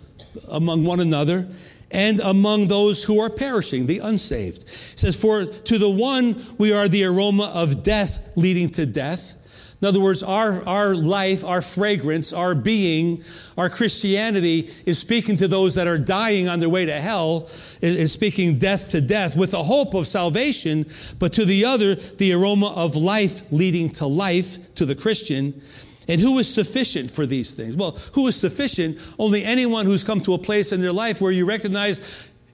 [0.48, 1.48] among one another,
[1.90, 4.64] and among those who are perishing, the unsaved.
[4.64, 9.34] It says, For to the one we are the aroma of death leading to death
[9.80, 13.22] in other words, our, our life, our fragrance, our being,
[13.58, 17.50] our Christianity is speaking to those that are dying on their way to hell,
[17.82, 20.86] is speaking death to death with the hope of salvation,
[21.18, 25.60] but to the other, the aroma of life leading to life to the Christian.
[26.08, 27.76] And who is sufficient for these things?
[27.76, 28.98] Well, who is sufficient?
[29.18, 32.00] Only anyone who's come to a place in their life where you recognize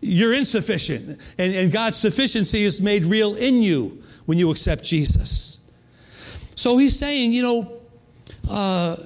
[0.00, 1.20] you're insufficient.
[1.38, 5.61] And, and God's sufficiency is made real in you when you accept Jesus.
[6.62, 7.72] So he's saying, you know,
[8.48, 8.96] uh,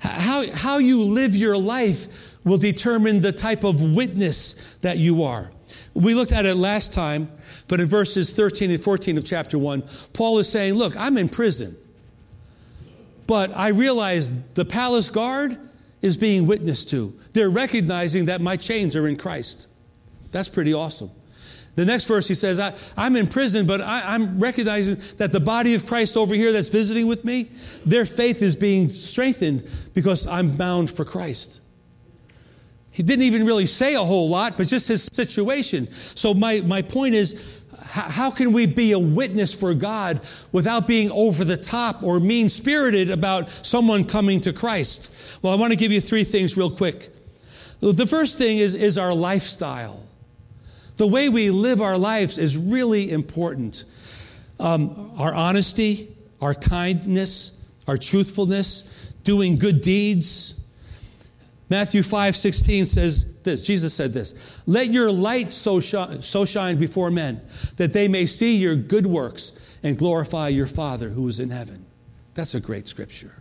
[0.00, 2.08] how, how you live your life
[2.44, 5.50] will determine the type of witness that you are.
[5.94, 7.32] We looked at it last time,
[7.68, 11.30] but in verses 13 and 14 of chapter 1, Paul is saying, Look, I'm in
[11.30, 11.74] prison,
[13.26, 15.56] but I realize the palace guard
[16.02, 17.18] is being witnessed to.
[17.32, 19.68] They're recognizing that my chains are in Christ.
[20.32, 21.10] That's pretty awesome.
[21.76, 25.40] The next verse he says, I, am in prison, but I, I'm recognizing that the
[25.40, 27.50] body of Christ over here that's visiting with me,
[27.84, 31.60] their faith is being strengthened because I'm bound for Christ.
[32.90, 35.86] He didn't even really say a whole lot, but just his situation.
[36.14, 41.10] So, my, my point is, how can we be a witness for God without being
[41.10, 45.12] over the top or mean spirited about someone coming to Christ?
[45.42, 47.10] Well, I want to give you three things real quick.
[47.80, 50.05] The first thing is, is our lifestyle.
[50.96, 53.84] The way we live our lives is really important.
[54.58, 57.52] Um, our honesty, our kindness,
[57.86, 58.90] our truthfulness,
[59.22, 60.54] doing good deeds.
[61.68, 66.78] Matthew 5 16 says this Jesus said this Let your light so, sh- so shine
[66.78, 67.40] before men
[67.76, 71.84] that they may see your good works and glorify your Father who is in heaven.
[72.34, 73.34] That's a great scripture.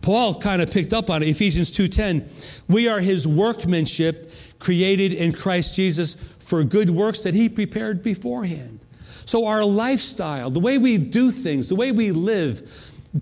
[0.00, 1.28] Paul kind of picked up on it.
[1.28, 2.28] Ephesians 2:10.
[2.68, 8.80] We are his workmanship created in Christ Jesus for good works that He prepared beforehand.
[9.24, 12.70] So, our lifestyle, the way we do things, the way we live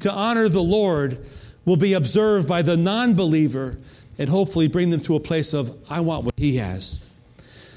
[0.00, 1.24] to honor the Lord,
[1.64, 3.78] will be observed by the non believer
[4.18, 7.08] and hopefully bring them to a place of, I want what He has.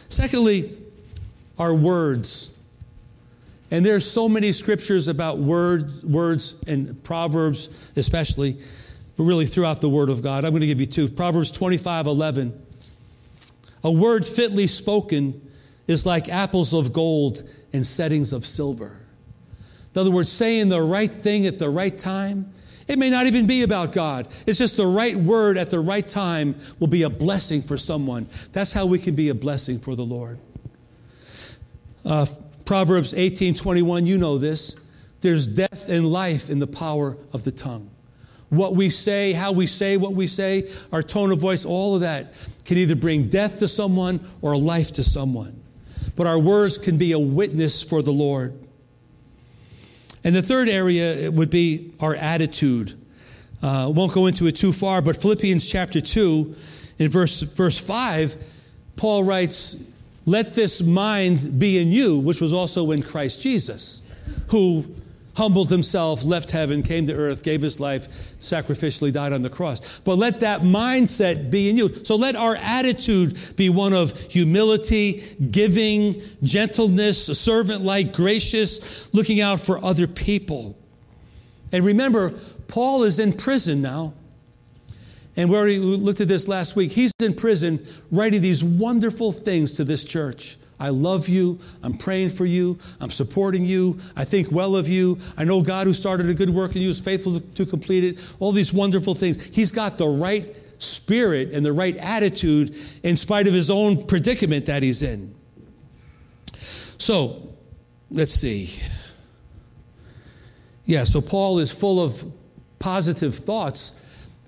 [0.09, 0.75] Secondly,
[1.57, 2.51] our words.
[3.71, 8.57] And there's so many scriptures about word, words and Proverbs, especially,
[9.17, 10.45] but really throughout the Word of God.
[10.45, 11.07] I'm going to give you two.
[11.07, 12.64] Proverbs 25 11.
[13.85, 15.47] A word fitly spoken
[15.85, 18.99] is like apples of gold and settings of silver.
[19.93, 22.51] In other words, saying the right thing at the right time.
[22.87, 24.27] It may not even be about God.
[24.47, 28.27] It's just the right word at the right time will be a blessing for someone.
[28.53, 30.39] That's how we can be a blessing for the Lord.
[32.03, 32.25] Uh,
[32.65, 34.79] Proverbs 18 21, you know this.
[35.21, 37.91] There's death and life in the power of the tongue.
[38.49, 42.01] What we say, how we say what we say, our tone of voice, all of
[42.01, 45.61] that can either bring death to someone or life to someone.
[46.15, 48.57] But our words can be a witness for the Lord.
[50.23, 52.93] And the third area would be our attitude.
[53.61, 56.55] Uh, won't go into it too far, but Philippians chapter 2,
[56.99, 58.35] in verse, verse 5,
[58.95, 59.81] Paul writes,
[60.25, 64.01] Let this mind be in you, which was also in Christ Jesus,
[64.49, 64.85] who
[65.35, 68.07] humbled himself, left heaven, came to earth, gave his life,
[68.39, 69.99] sacrificially died on the cross.
[69.99, 71.93] But let that mindset be in you.
[72.03, 75.21] So let our attitude be one of humility,
[75.51, 80.77] giving, gentleness, servant like, gracious, looking out for other people.
[81.71, 82.33] And remember,
[82.67, 84.13] Paul is in prison now.
[85.37, 86.93] And we already looked at this last week.
[86.93, 91.59] He's in prison writing these wonderful things to this church I love you.
[91.83, 92.77] I'm praying for you.
[92.99, 93.99] I'm supporting you.
[94.15, 95.19] I think well of you.
[95.37, 98.03] I know God who started a good work in you is faithful to, to complete
[98.03, 98.35] it.
[98.39, 99.41] All these wonderful things.
[99.43, 104.65] He's got the right spirit and the right attitude in spite of his own predicament
[104.65, 105.33] that he's in.
[106.97, 107.55] So,
[108.11, 108.77] let's see.
[110.85, 112.23] Yeah, so Paul is full of
[112.79, 113.99] positive thoughts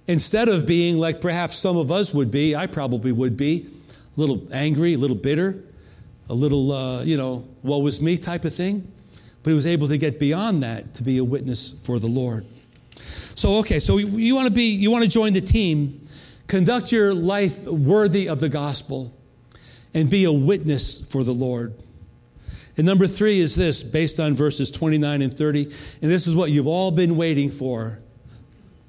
[0.07, 2.55] instead of being like perhaps some of us would be.
[2.55, 3.67] I probably would be
[4.15, 5.63] a little angry, a little bitter
[6.29, 8.91] a little, uh, you know, woe was me type of thing.
[9.43, 12.45] But he was able to get beyond that to be a witness for the Lord.
[13.35, 16.05] So, okay, so you want to be, you want to join the team,
[16.47, 19.13] conduct your life worthy of the gospel,
[19.93, 21.81] and be a witness for the Lord.
[22.75, 25.63] And number three is this, based on verses 29 and 30,
[26.01, 27.99] and this is what you've all been waiting for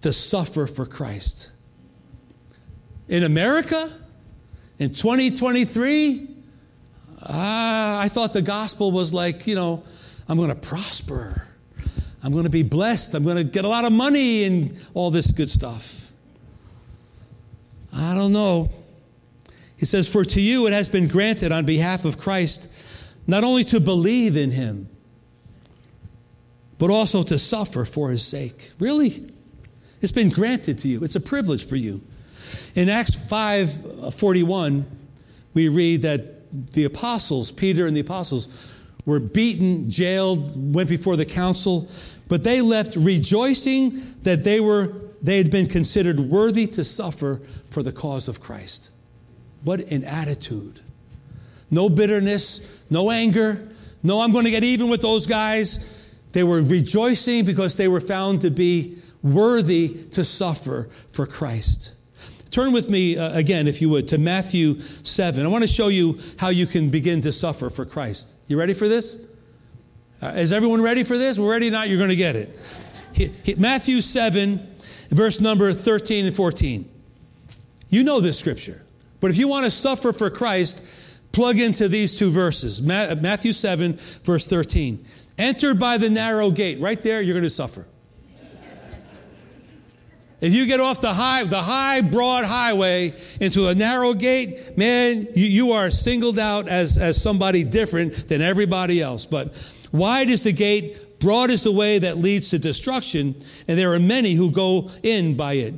[0.00, 1.52] to suffer for Christ.
[3.08, 3.92] In America,
[4.78, 6.27] in 2023,
[7.22, 9.82] Ah, I thought the gospel was like, you know,
[10.28, 11.42] I'm going to prosper.
[12.22, 13.14] I'm going to be blessed.
[13.14, 16.10] I'm going to get a lot of money and all this good stuff.
[17.92, 18.70] I don't know.
[19.76, 22.70] He says, For to you it has been granted on behalf of Christ
[23.26, 24.88] not only to believe in him,
[26.78, 28.70] but also to suffer for his sake.
[28.78, 29.26] Really?
[30.00, 31.02] It's been granted to you.
[31.02, 32.00] It's a privilege for you.
[32.74, 34.86] In Acts 5 41,
[35.54, 38.74] we read that the apostles, Peter and the apostles,
[39.04, 41.88] were beaten, jailed, went before the council,
[42.28, 47.40] but they left rejoicing that they were they had been considered worthy to suffer
[47.70, 48.90] for the cause of Christ.
[49.64, 50.80] What an attitude.
[51.70, 53.68] No bitterness, no anger,
[54.02, 55.96] no I'm going to get even with those guys.
[56.32, 61.94] They were rejoicing because they were found to be worthy to suffer for Christ.
[62.50, 65.44] Turn with me uh, again, if you would, to Matthew 7.
[65.44, 68.36] I want to show you how you can begin to suffer for Christ.
[68.46, 69.24] You ready for this?
[70.22, 71.38] Uh, is everyone ready for this?
[71.38, 72.58] We're ready not, you're going to get it.
[73.12, 74.66] He, he, Matthew 7,
[75.10, 76.88] verse number 13 and 14.
[77.90, 78.82] You know this scripture.
[79.20, 80.84] But if you want to suffer for Christ,
[81.32, 85.04] plug into these two verses Matthew 7, verse 13.
[85.36, 86.80] Enter by the narrow gate.
[86.80, 87.86] Right there, you're going to suffer.
[90.40, 95.26] If you get off the high, the high, broad highway into a narrow gate, man,
[95.34, 99.26] you, you are singled out as, as somebody different than everybody else.
[99.26, 99.52] But
[99.90, 103.34] wide is the gate, broad is the way that leads to destruction,
[103.66, 105.74] and there are many who go in by it.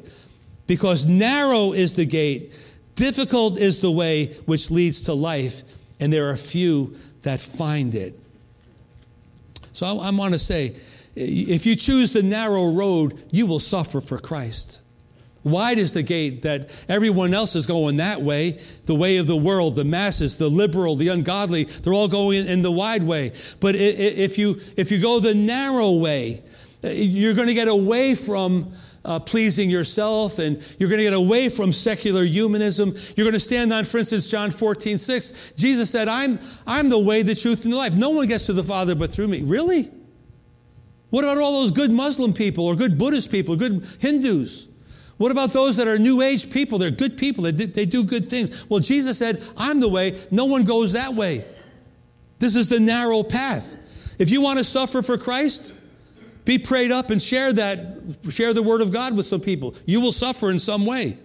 [0.66, 2.52] Because narrow is the gate,
[2.96, 5.62] difficult is the way which leads to life,
[5.98, 8.18] and there are few that find it.
[9.72, 10.76] So I, I want to say,
[11.16, 14.80] if you choose the narrow road, you will suffer for Christ.
[15.42, 19.36] Wide is the gate that everyone else is going that way, the way of the
[19.36, 23.32] world, the masses, the liberal, the ungodly, they're all going in the wide way.
[23.58, 26.42] But if you, if you go the narrow way,
[26.82, 31.48] you're going to get away from uh, pleasing yourself and you're going to get away
[31.48, 32.94] from secular humanism.
[33.16, 35.52] You're going to stand on, for instance, John 14, 6.
[35.56, 37.94] Jesus said, I'm, I'm the way, the truth, and the life.
[37.94, 39.40] No one gets to the Father but through me.
[39.42, 39.90] Really?
[41.11, 44.66] What about all those good Muslim people or good Buddhist people, good Hindus?
[45.18, 46.78] What about those that are New Age people?
[46.78, 48.68] They're good people, they do, they do good things.
[48.70, 51.44] Well, Jesus said, I'm the way, no one goes that way.
[52.38, 53.76] This is the narrow path.
[54.18, 55.74] If you want to suffer for Christ,
[56.44, 57.98] be prayed up and share that,
[58.30, 59.74] share the word of God with some people.
[59.84, 61.18] You will suffer in some way.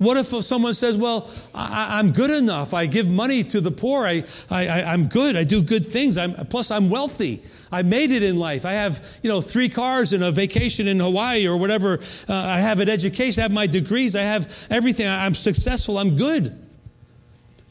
[0.00, 2.72] What if someone says, Well, I, am good enough.
[2.72, 4.06] I give money to the poor.
[4.06, 5.36] I, I, I'm good.
[5.36, 6.16] I do good things.
[6.16, 7.42] I'm, plus, I'm wealthy.
[7.70, 8.64] I made it in life.
[8.64, 11.98] I have, you know, three cars and a vacation in Hawaii or whatever.
[12.26, 13.42] Uh, I have an education.
[13.42, 14.16] I have my degrees.
[14.16, 15.06] I have everything.
[15.06, 15.98] I'm successful.
[15.98, 16.58] I'm good.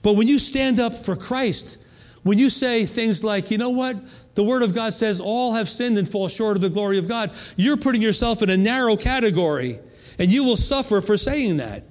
[0.03, 1.83] But when you stand up for Christ,
[2.21, 3.97] when you say things like, you know what?
[4.35, 7.07] The Word of God says all have sinned and fall short of the glory of
[7.07, 9.79] God, you're putting yourself in a narrow category,
[10.19, 11.85] and you will suffer for saying that.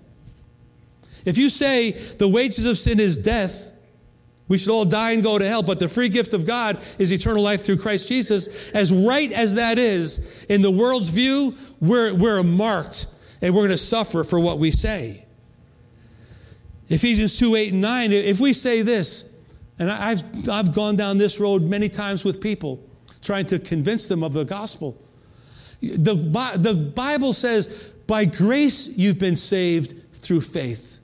[1.29, 3.71] If you say the wages of sin is death,
[4.49, 7.13] we should all die and go to hell, but the free gift of God is
[7.13, 8.71] eternal life through Christ Jesus.
[8.71, 13.07] As right as that is, in the world's view, we're, we're marked
[13.43, 15.27] and we're going to suffer for what we say.
[16.89, 19.31] Ephesians 2 8 and 9, if we say this,
[19.79, 22.83] and I've, I've gone down this road many times with people
[23.21, 24.97] trying to convince them of the gospel.
[25.83, 26.15] The,
[26.57, 30.98] the Bible says, by grace you've been saved through faith.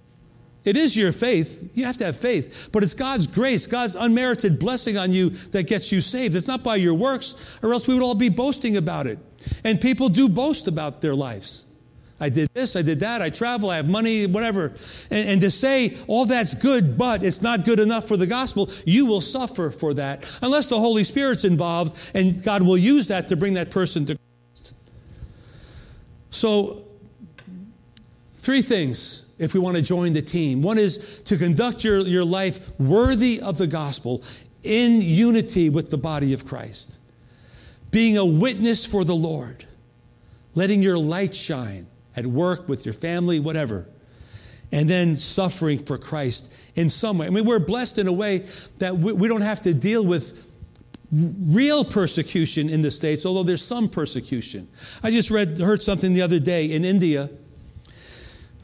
[0.64, 1.70] It is your faith.
[1.74, 2.70] You have to have faith.
[2.72, 6.34] But it's God's grace, God's unmerited blessing on you that gets you saved.
[6.34, 9.18] It's not by your works, or else we would all be boasting about it.
[9.62, 11.66] And people do boast about their lives.
[12.20, 14.72] I did this, I did that, I travel, I have money, whatever.
[15.10, 18.70] And, and to say all that's good, but it's not good enough for the gospel,
[18.86, 23.28] you will suffer for that unless the Holy Spirit's involved and God will use that
[23.28, 24.16] to bring that person to
[24.54, 24.74] Christ.
[26.30, 26.84] So,
[28.36, 30.62] three things if we want to join the team.
[30.62, 34.22] One is to conduct your, your life worthy of the gospel
[34.62, 37.00] in unity with the body of Christ
[37.94, 39.66] being a witness for the Lord,
[40.56, 43.86] letting your light shine at work, with your family, whatever,
[44.72, 47.28] and then suffering for Christ in some way.
[47.28, 48.46] I mean, we're blessed in a way
[48.78, 50.44] that we, we don't have to deal with
[51.12, 54.66] real persecution in the States, although there's some persecution.
[55.04, 57.30] I just read, heard something the other day in India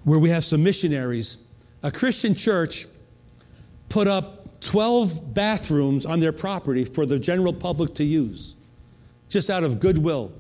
[0.05, 1.39] where we have some missionaries.
[1.83, 2.87] A Christian church
[3.89, 8.55] put up 12 bathrooms on their property for the general public to use
[9.29, 10.33] just out of goodwill.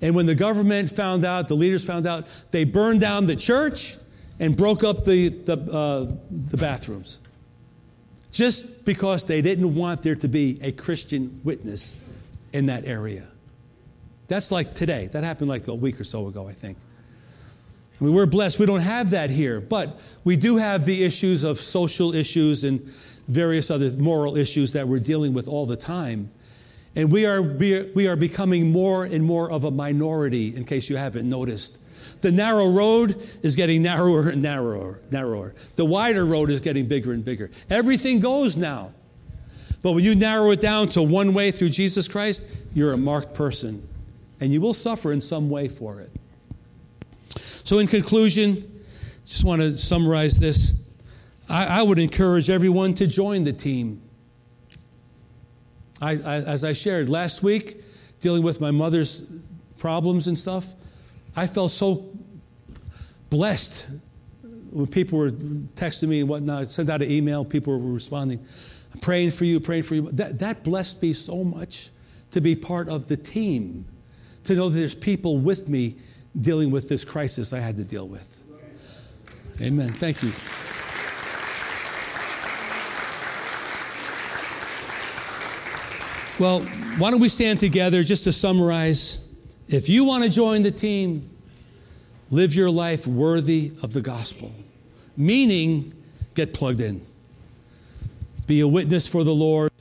[0.00, 3.96] And when the government found out, the leaders found out, they burned down the church
[4.38, 7.18] and broke up the, the, uh, the bathrooms.
[8.30, 12.00] Just because they didn't want there to be a Christian witness
[12.52, 13.26] in that area.
[14.28, 15.08] That's like today.
[15.08, 16.76] That happened like a week or so ago, I think.
[18.00, 18.58] Mean, we're blessed.
[18.58, 22.80] We don't have that here, but we do have the issues of social issues and
[23.26, 26.30] various other moral issues that we're dealing with all the time.
[26.94, 30.96] And we are, we are becoming more and more of a minority, in case you
[30.96, 31.78] haven't noticed.
[32.20, 35.54] The narrow road is getting narrower and narrower, narrower.
[35.76, 37.50] The wider road is getting bigger and bigger.
[37.70, 38.92] Everything goes now.
[39.82, 43.34] But when you narrow it down to one way through Jesus Christ, you're a marked
[43.34, 43.86] person.
[44.40, 46.10] And you will suffer in some way for it.
[47.64, 48.84] So, in conclusion,
[49.24, 50.74] just want to summarize this.
[51.48, 54.02] I, I would encourage everyone to join the team.
[56.00, 57.82] I, I, as I shared last week,
[58.20, 59.26] dealing with my mother's
[59.78, 60.74] problems and stuff,
[61.36, 62.08] I felt so
[63.30, 63.88] blessed
[64.70, 66.62] when people were texting me and whatnot.
[66.62, 68.44] I sent out an email, people were responding,
[69.00, 70.10] praying for you, praying for you.
[70.12, 71.90] That, that blessed me so much
[72.30, 73.86] to be part of the team,
[74.44, 75.96] to know that there's people with me
[76.40, 78.40] dealing with this crisis I had to deal with.
[79.60, 79.88] Amen.
[79.88, 80.30] Thank you.
[86.38, 86.60] Well,
[86.98, 89.24] why don't we stand together just to summarize?
[89.68, 91.28] If you want to join the team,
[92.30, 94.52] live your life worthy of the gospel,
[95.16, 95.92] meaning
[96.34, 97.04] get plugged in.
[98.46, 99.72] Be a witness for the Lord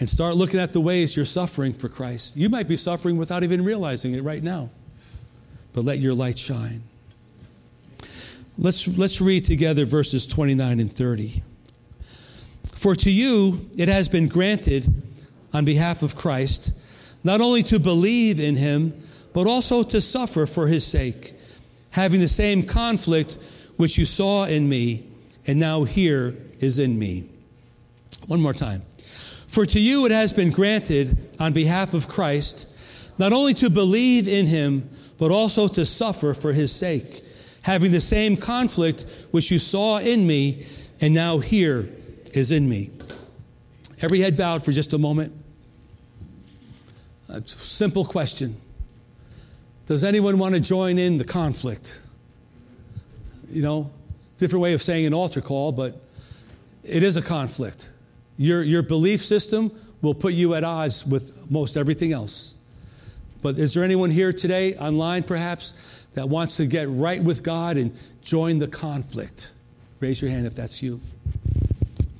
[0.00, 2.36] and start looking at the ways you're suffering for Christ.
[2.36, 4.70] You might be suffering without even realizing it right now,
[5.78, 6.82] but let your light shine.
[8.58, 11.40] Let's, let's read together verses 29 and 30.
[12.74, 14.92] For to you it has been granted
[15.52, 16.72] on behalf of Christ,
[17.22, 19.00] not only to believe in him,
[19.32, 21.34] but also to suffer for his sake,
[21.92, 23.38] having the same conflict
[23.76, 25.06] which you saw in me
[25.46, 27.30] and now hear is in me.
[28.26, 28.82] One more time.
[29.46, 32.64] For to you it has been granted on behalf of Christ,
[33.16, 37.22] not only to believe in him, but also to suffer for his sake,
[37.62, 40.64] having the same conflict which you saw in me
[41.00, 41.88] and now hear
[42.32, 42.90] is in me.
[44.00, 45.32] Every head bowed for just a moment.
[47.28, 48.56] A simple question
[49.86, 52.00] Does anyone want to join in the conflict?
[53.50, 53.90] You know,
[54.38, 56.00] different way of saying an altar call, but
[56.84, 57.90] it is a conflict.
[58.36, 62.54] Your, your belief system will put you at odds with most everything else.
[63.42, 67.76] But is there anyone here today, online perhaps, that wants to get right with God
[67.76, 69.52] and join the conflict?
[70.00, 71.00] Raise your hand if that's you.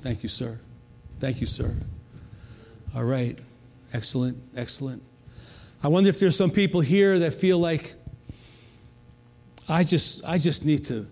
[0.01, 0.59] Thank you, sir.
[1.19, 1.73] Thank you, sir.
[2.95, 3.39] All right.
[3.93, 5.03] Excellent, excellent.
[5.81, 7.95] I wonder if there's some people here that feel like
[9.67, 11.07] I just I just need to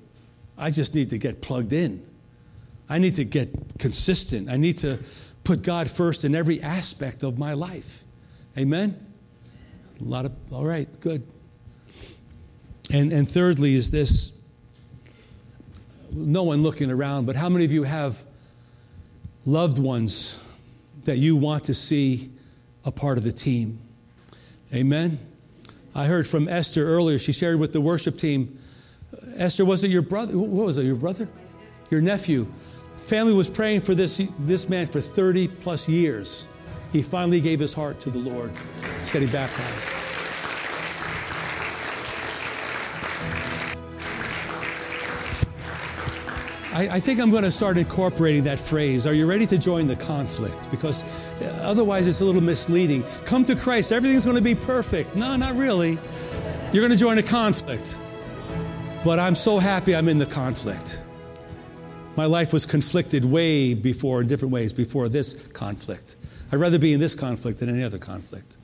[0.57, 2.05] I just need to get plugged in.
[2.89, 3.49] I need to get
[3.79, 4.49] consistent.
[4.49, 4.99] I need to
[5.43, 8.03] put God first in every aspect of my life.
[8.57, 9.06] Amen.
[9.99, 11.23] A lot of all right, good.
[12.91, 14.31] And and thirdly is this
[16.13, 18.21] no one looking around, but how many of you have
[19.45, 20.43] loved ones
[21.05, 22.29] that you want to see
[22.83, 23.79] a part of the team.
[24.73, 25.17] Amen.
[25.95, 27.17] I heard from Esther earlier.
[27.17, 28.59] She shared with the worship team.
[29.35, 30.37] Esther, was it your brother?
[30.37, 31.29] What was it, your brother?
[31.89, 32.45] Your nephew.
[32.97, 36.45] Family was praying for this, this man for 30 plus years.
[36.91, 38.51] He finally gave his heart to the Lord.
[39.07, 39.87] He's getting baptized.
[46.73, 49.07] I, think I'm going to start incorporating that phrase.
[49.07, 50.69] Are you ready to join the conflict?
[50.69, 51.03] Because
[51.41, 53.05] uh, otherwise, it's a little misleading.
[53.23, 55.15] Come to Christ, everything's going to be perfect.
[55.15, 55.97] No, not really.
[56.73, 57.97] You're going to join a conflict.
[59.05, 61.01] But I'm so happy I'm in the conflict.
[62.17, 66.17] My life was conflicted way before, in different ways, before this conflict.
[66.51, 68.57] I'd rather be in this conflict than any other conflict.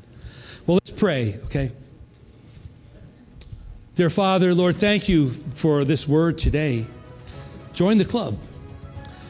[1.03, 1.69] Pray, okay?
[3.95, 6.85] Dear Father, Lord, thank you for this word today.
[7.73, 8.37] Join the club.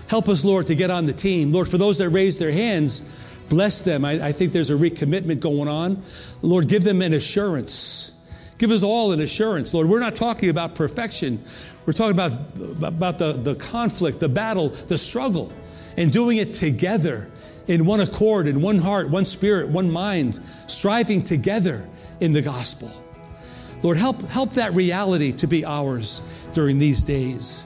[0.05, 1.51] Help us, Lord, to get on the team.
[1.51, 3.01] Lord, for those that raise their hands,
[3.49, 4.05] bless them.
[4.05, 6.03] I, I think there's a recommitment going on.
[6.43, 8.11] Lord, give them an assurance.
[8.59, 9.89] Give us all an assurance, Lord.
[9.89, 11.43] We're not talking about perfection.
[11.87, 12.33] We're talking about,
[12.83, 15.51] about the, the conflict, the battle, the struggle,
[15.97, 17.29] and doing it together
[17.67, 21.87] in one accord, in one heart, one spirit, one mind, striving together
[22.19, 22.91] in the gospel.
[23.81, 26.21] Lord, help, help that reality to be ours
[26.53, 27.65] during these days.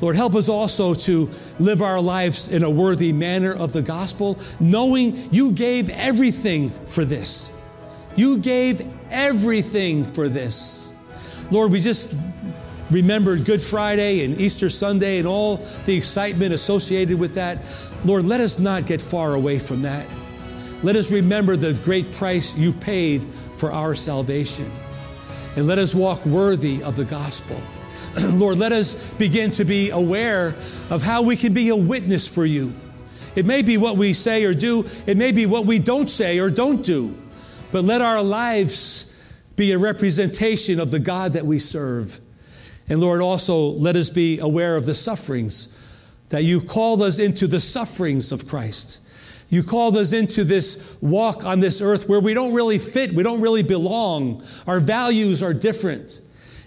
[0.00, 4.38] Lord, help us also to live our lives in a worthy manner of the gospel,
[4.60, 7.52] knowing you gave everything for this.
[8.16, 10.94] You gave everything for this.
[11.50, 12.14] Lord, we just
[12.90, 17.58] remembered Good Friday and Easter Sunday and all the excitement associated with that.
[18.04, 20.06] Lord, let us not get far away from that.
[20.82, 23.24] Let us remember the great price you paid
[23.56, 24.70] for our salvation.
[25.56, 27.60] And let us walk worthy of the gospel.
[28.34, 30.54] Lord, let us begin to be aware
[30.88, 32.72] of how we can be a witness for you.
[33.34, 36.38] It may be what we say or do, it may be what we don't say
[36.38, 37.16] or don't do,
[37.70, 39.14] but let our lives
[39.56, 42.20] be a representation of the God that we serve.
[42.88, 45.76] And Lord, also let us be aware of the sufferings
[46.30, 49.00] that you called us into the sufferings of Christ.
[49.50, 53.22] You called us into this walk on this earth where we don't really fit, we
[53.22, 54.44] don't really belong.
[54.66, 56.20] Our values are different.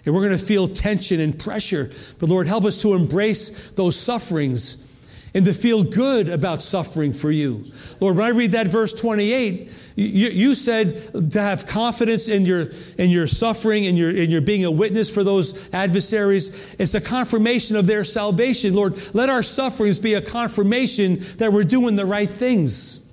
[0.04, 1.90] And we're going to feel tension and pressure.
[2.18, 4.88] But Lord, help us to embrace those sufferings
[5.32, 7.64] and to feel good about suffering for you.
[8.02, 12.70] Lord, when I read that verse 28, you, you, said to have confidence in your,
[12.98, 16.74] in your suffering and your, in your being a witness for those adversaries.
[16.80, 18.74] It's a confirmation of their salvation.
[18.74, 23.08] Lord, let our sufferings be a confirmation that we're doing the right things.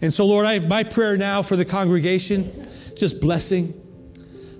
[0.00, 2.44] And so, Lord, I, my prayer now for the congregation,
[2.94, 3.74] just blessing.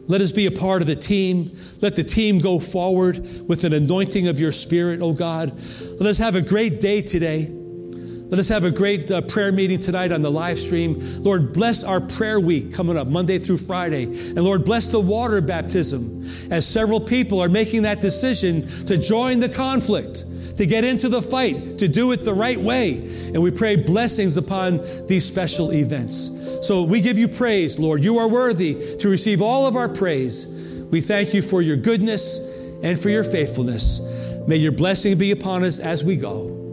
[0.09, 1.57] Let us be a part of the team.
[1.81, 5.53] Let the team go forward with an anointing of your spirit, oh God.
[6.01, 7.63] Let us have a great day today.
[8.29, 10.99] Let us have a great uh, prayer meeting tonight on the live stream.
[11.23, 14.03] Lord, bless our prayer week coming up Monday through Friday.
[14.03, 19.39] And Lord, bless the water baptism as several people are making that decision to join
[19.39, 20.25] the conflict,
[20.57, 22.97] to get into the fight, to do it the right way.
[23.33, 26.67] And we pray blessings upon these special events.
[26.67, 28.03] So we give you praise, Lord.
[28.03, 30.49] You are worthy to receive all of our praise.
[30.91, 32.41] We thank you for your goodness
[32.83, 34.01] and for your faithfulness.
[34.49, 36.66] May your blessing be upon us as we go.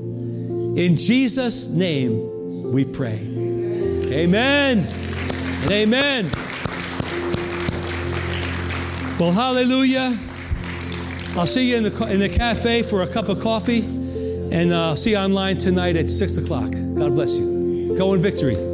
[0.76, 3.19] In Jesus' name we pray.
[4.11, 6.26] Amen and amen.
[9.19, 10.17] Well, hallelujah.
[11.38, 14.89] I'll see you in the, in the cafe for a cup of coffee, and uh,
[14.89, 16.71] I'll see you online tonight at 6 o'clock.
[16.71, 17.95] God bless you.
[17.95, 18.72] Go in victory.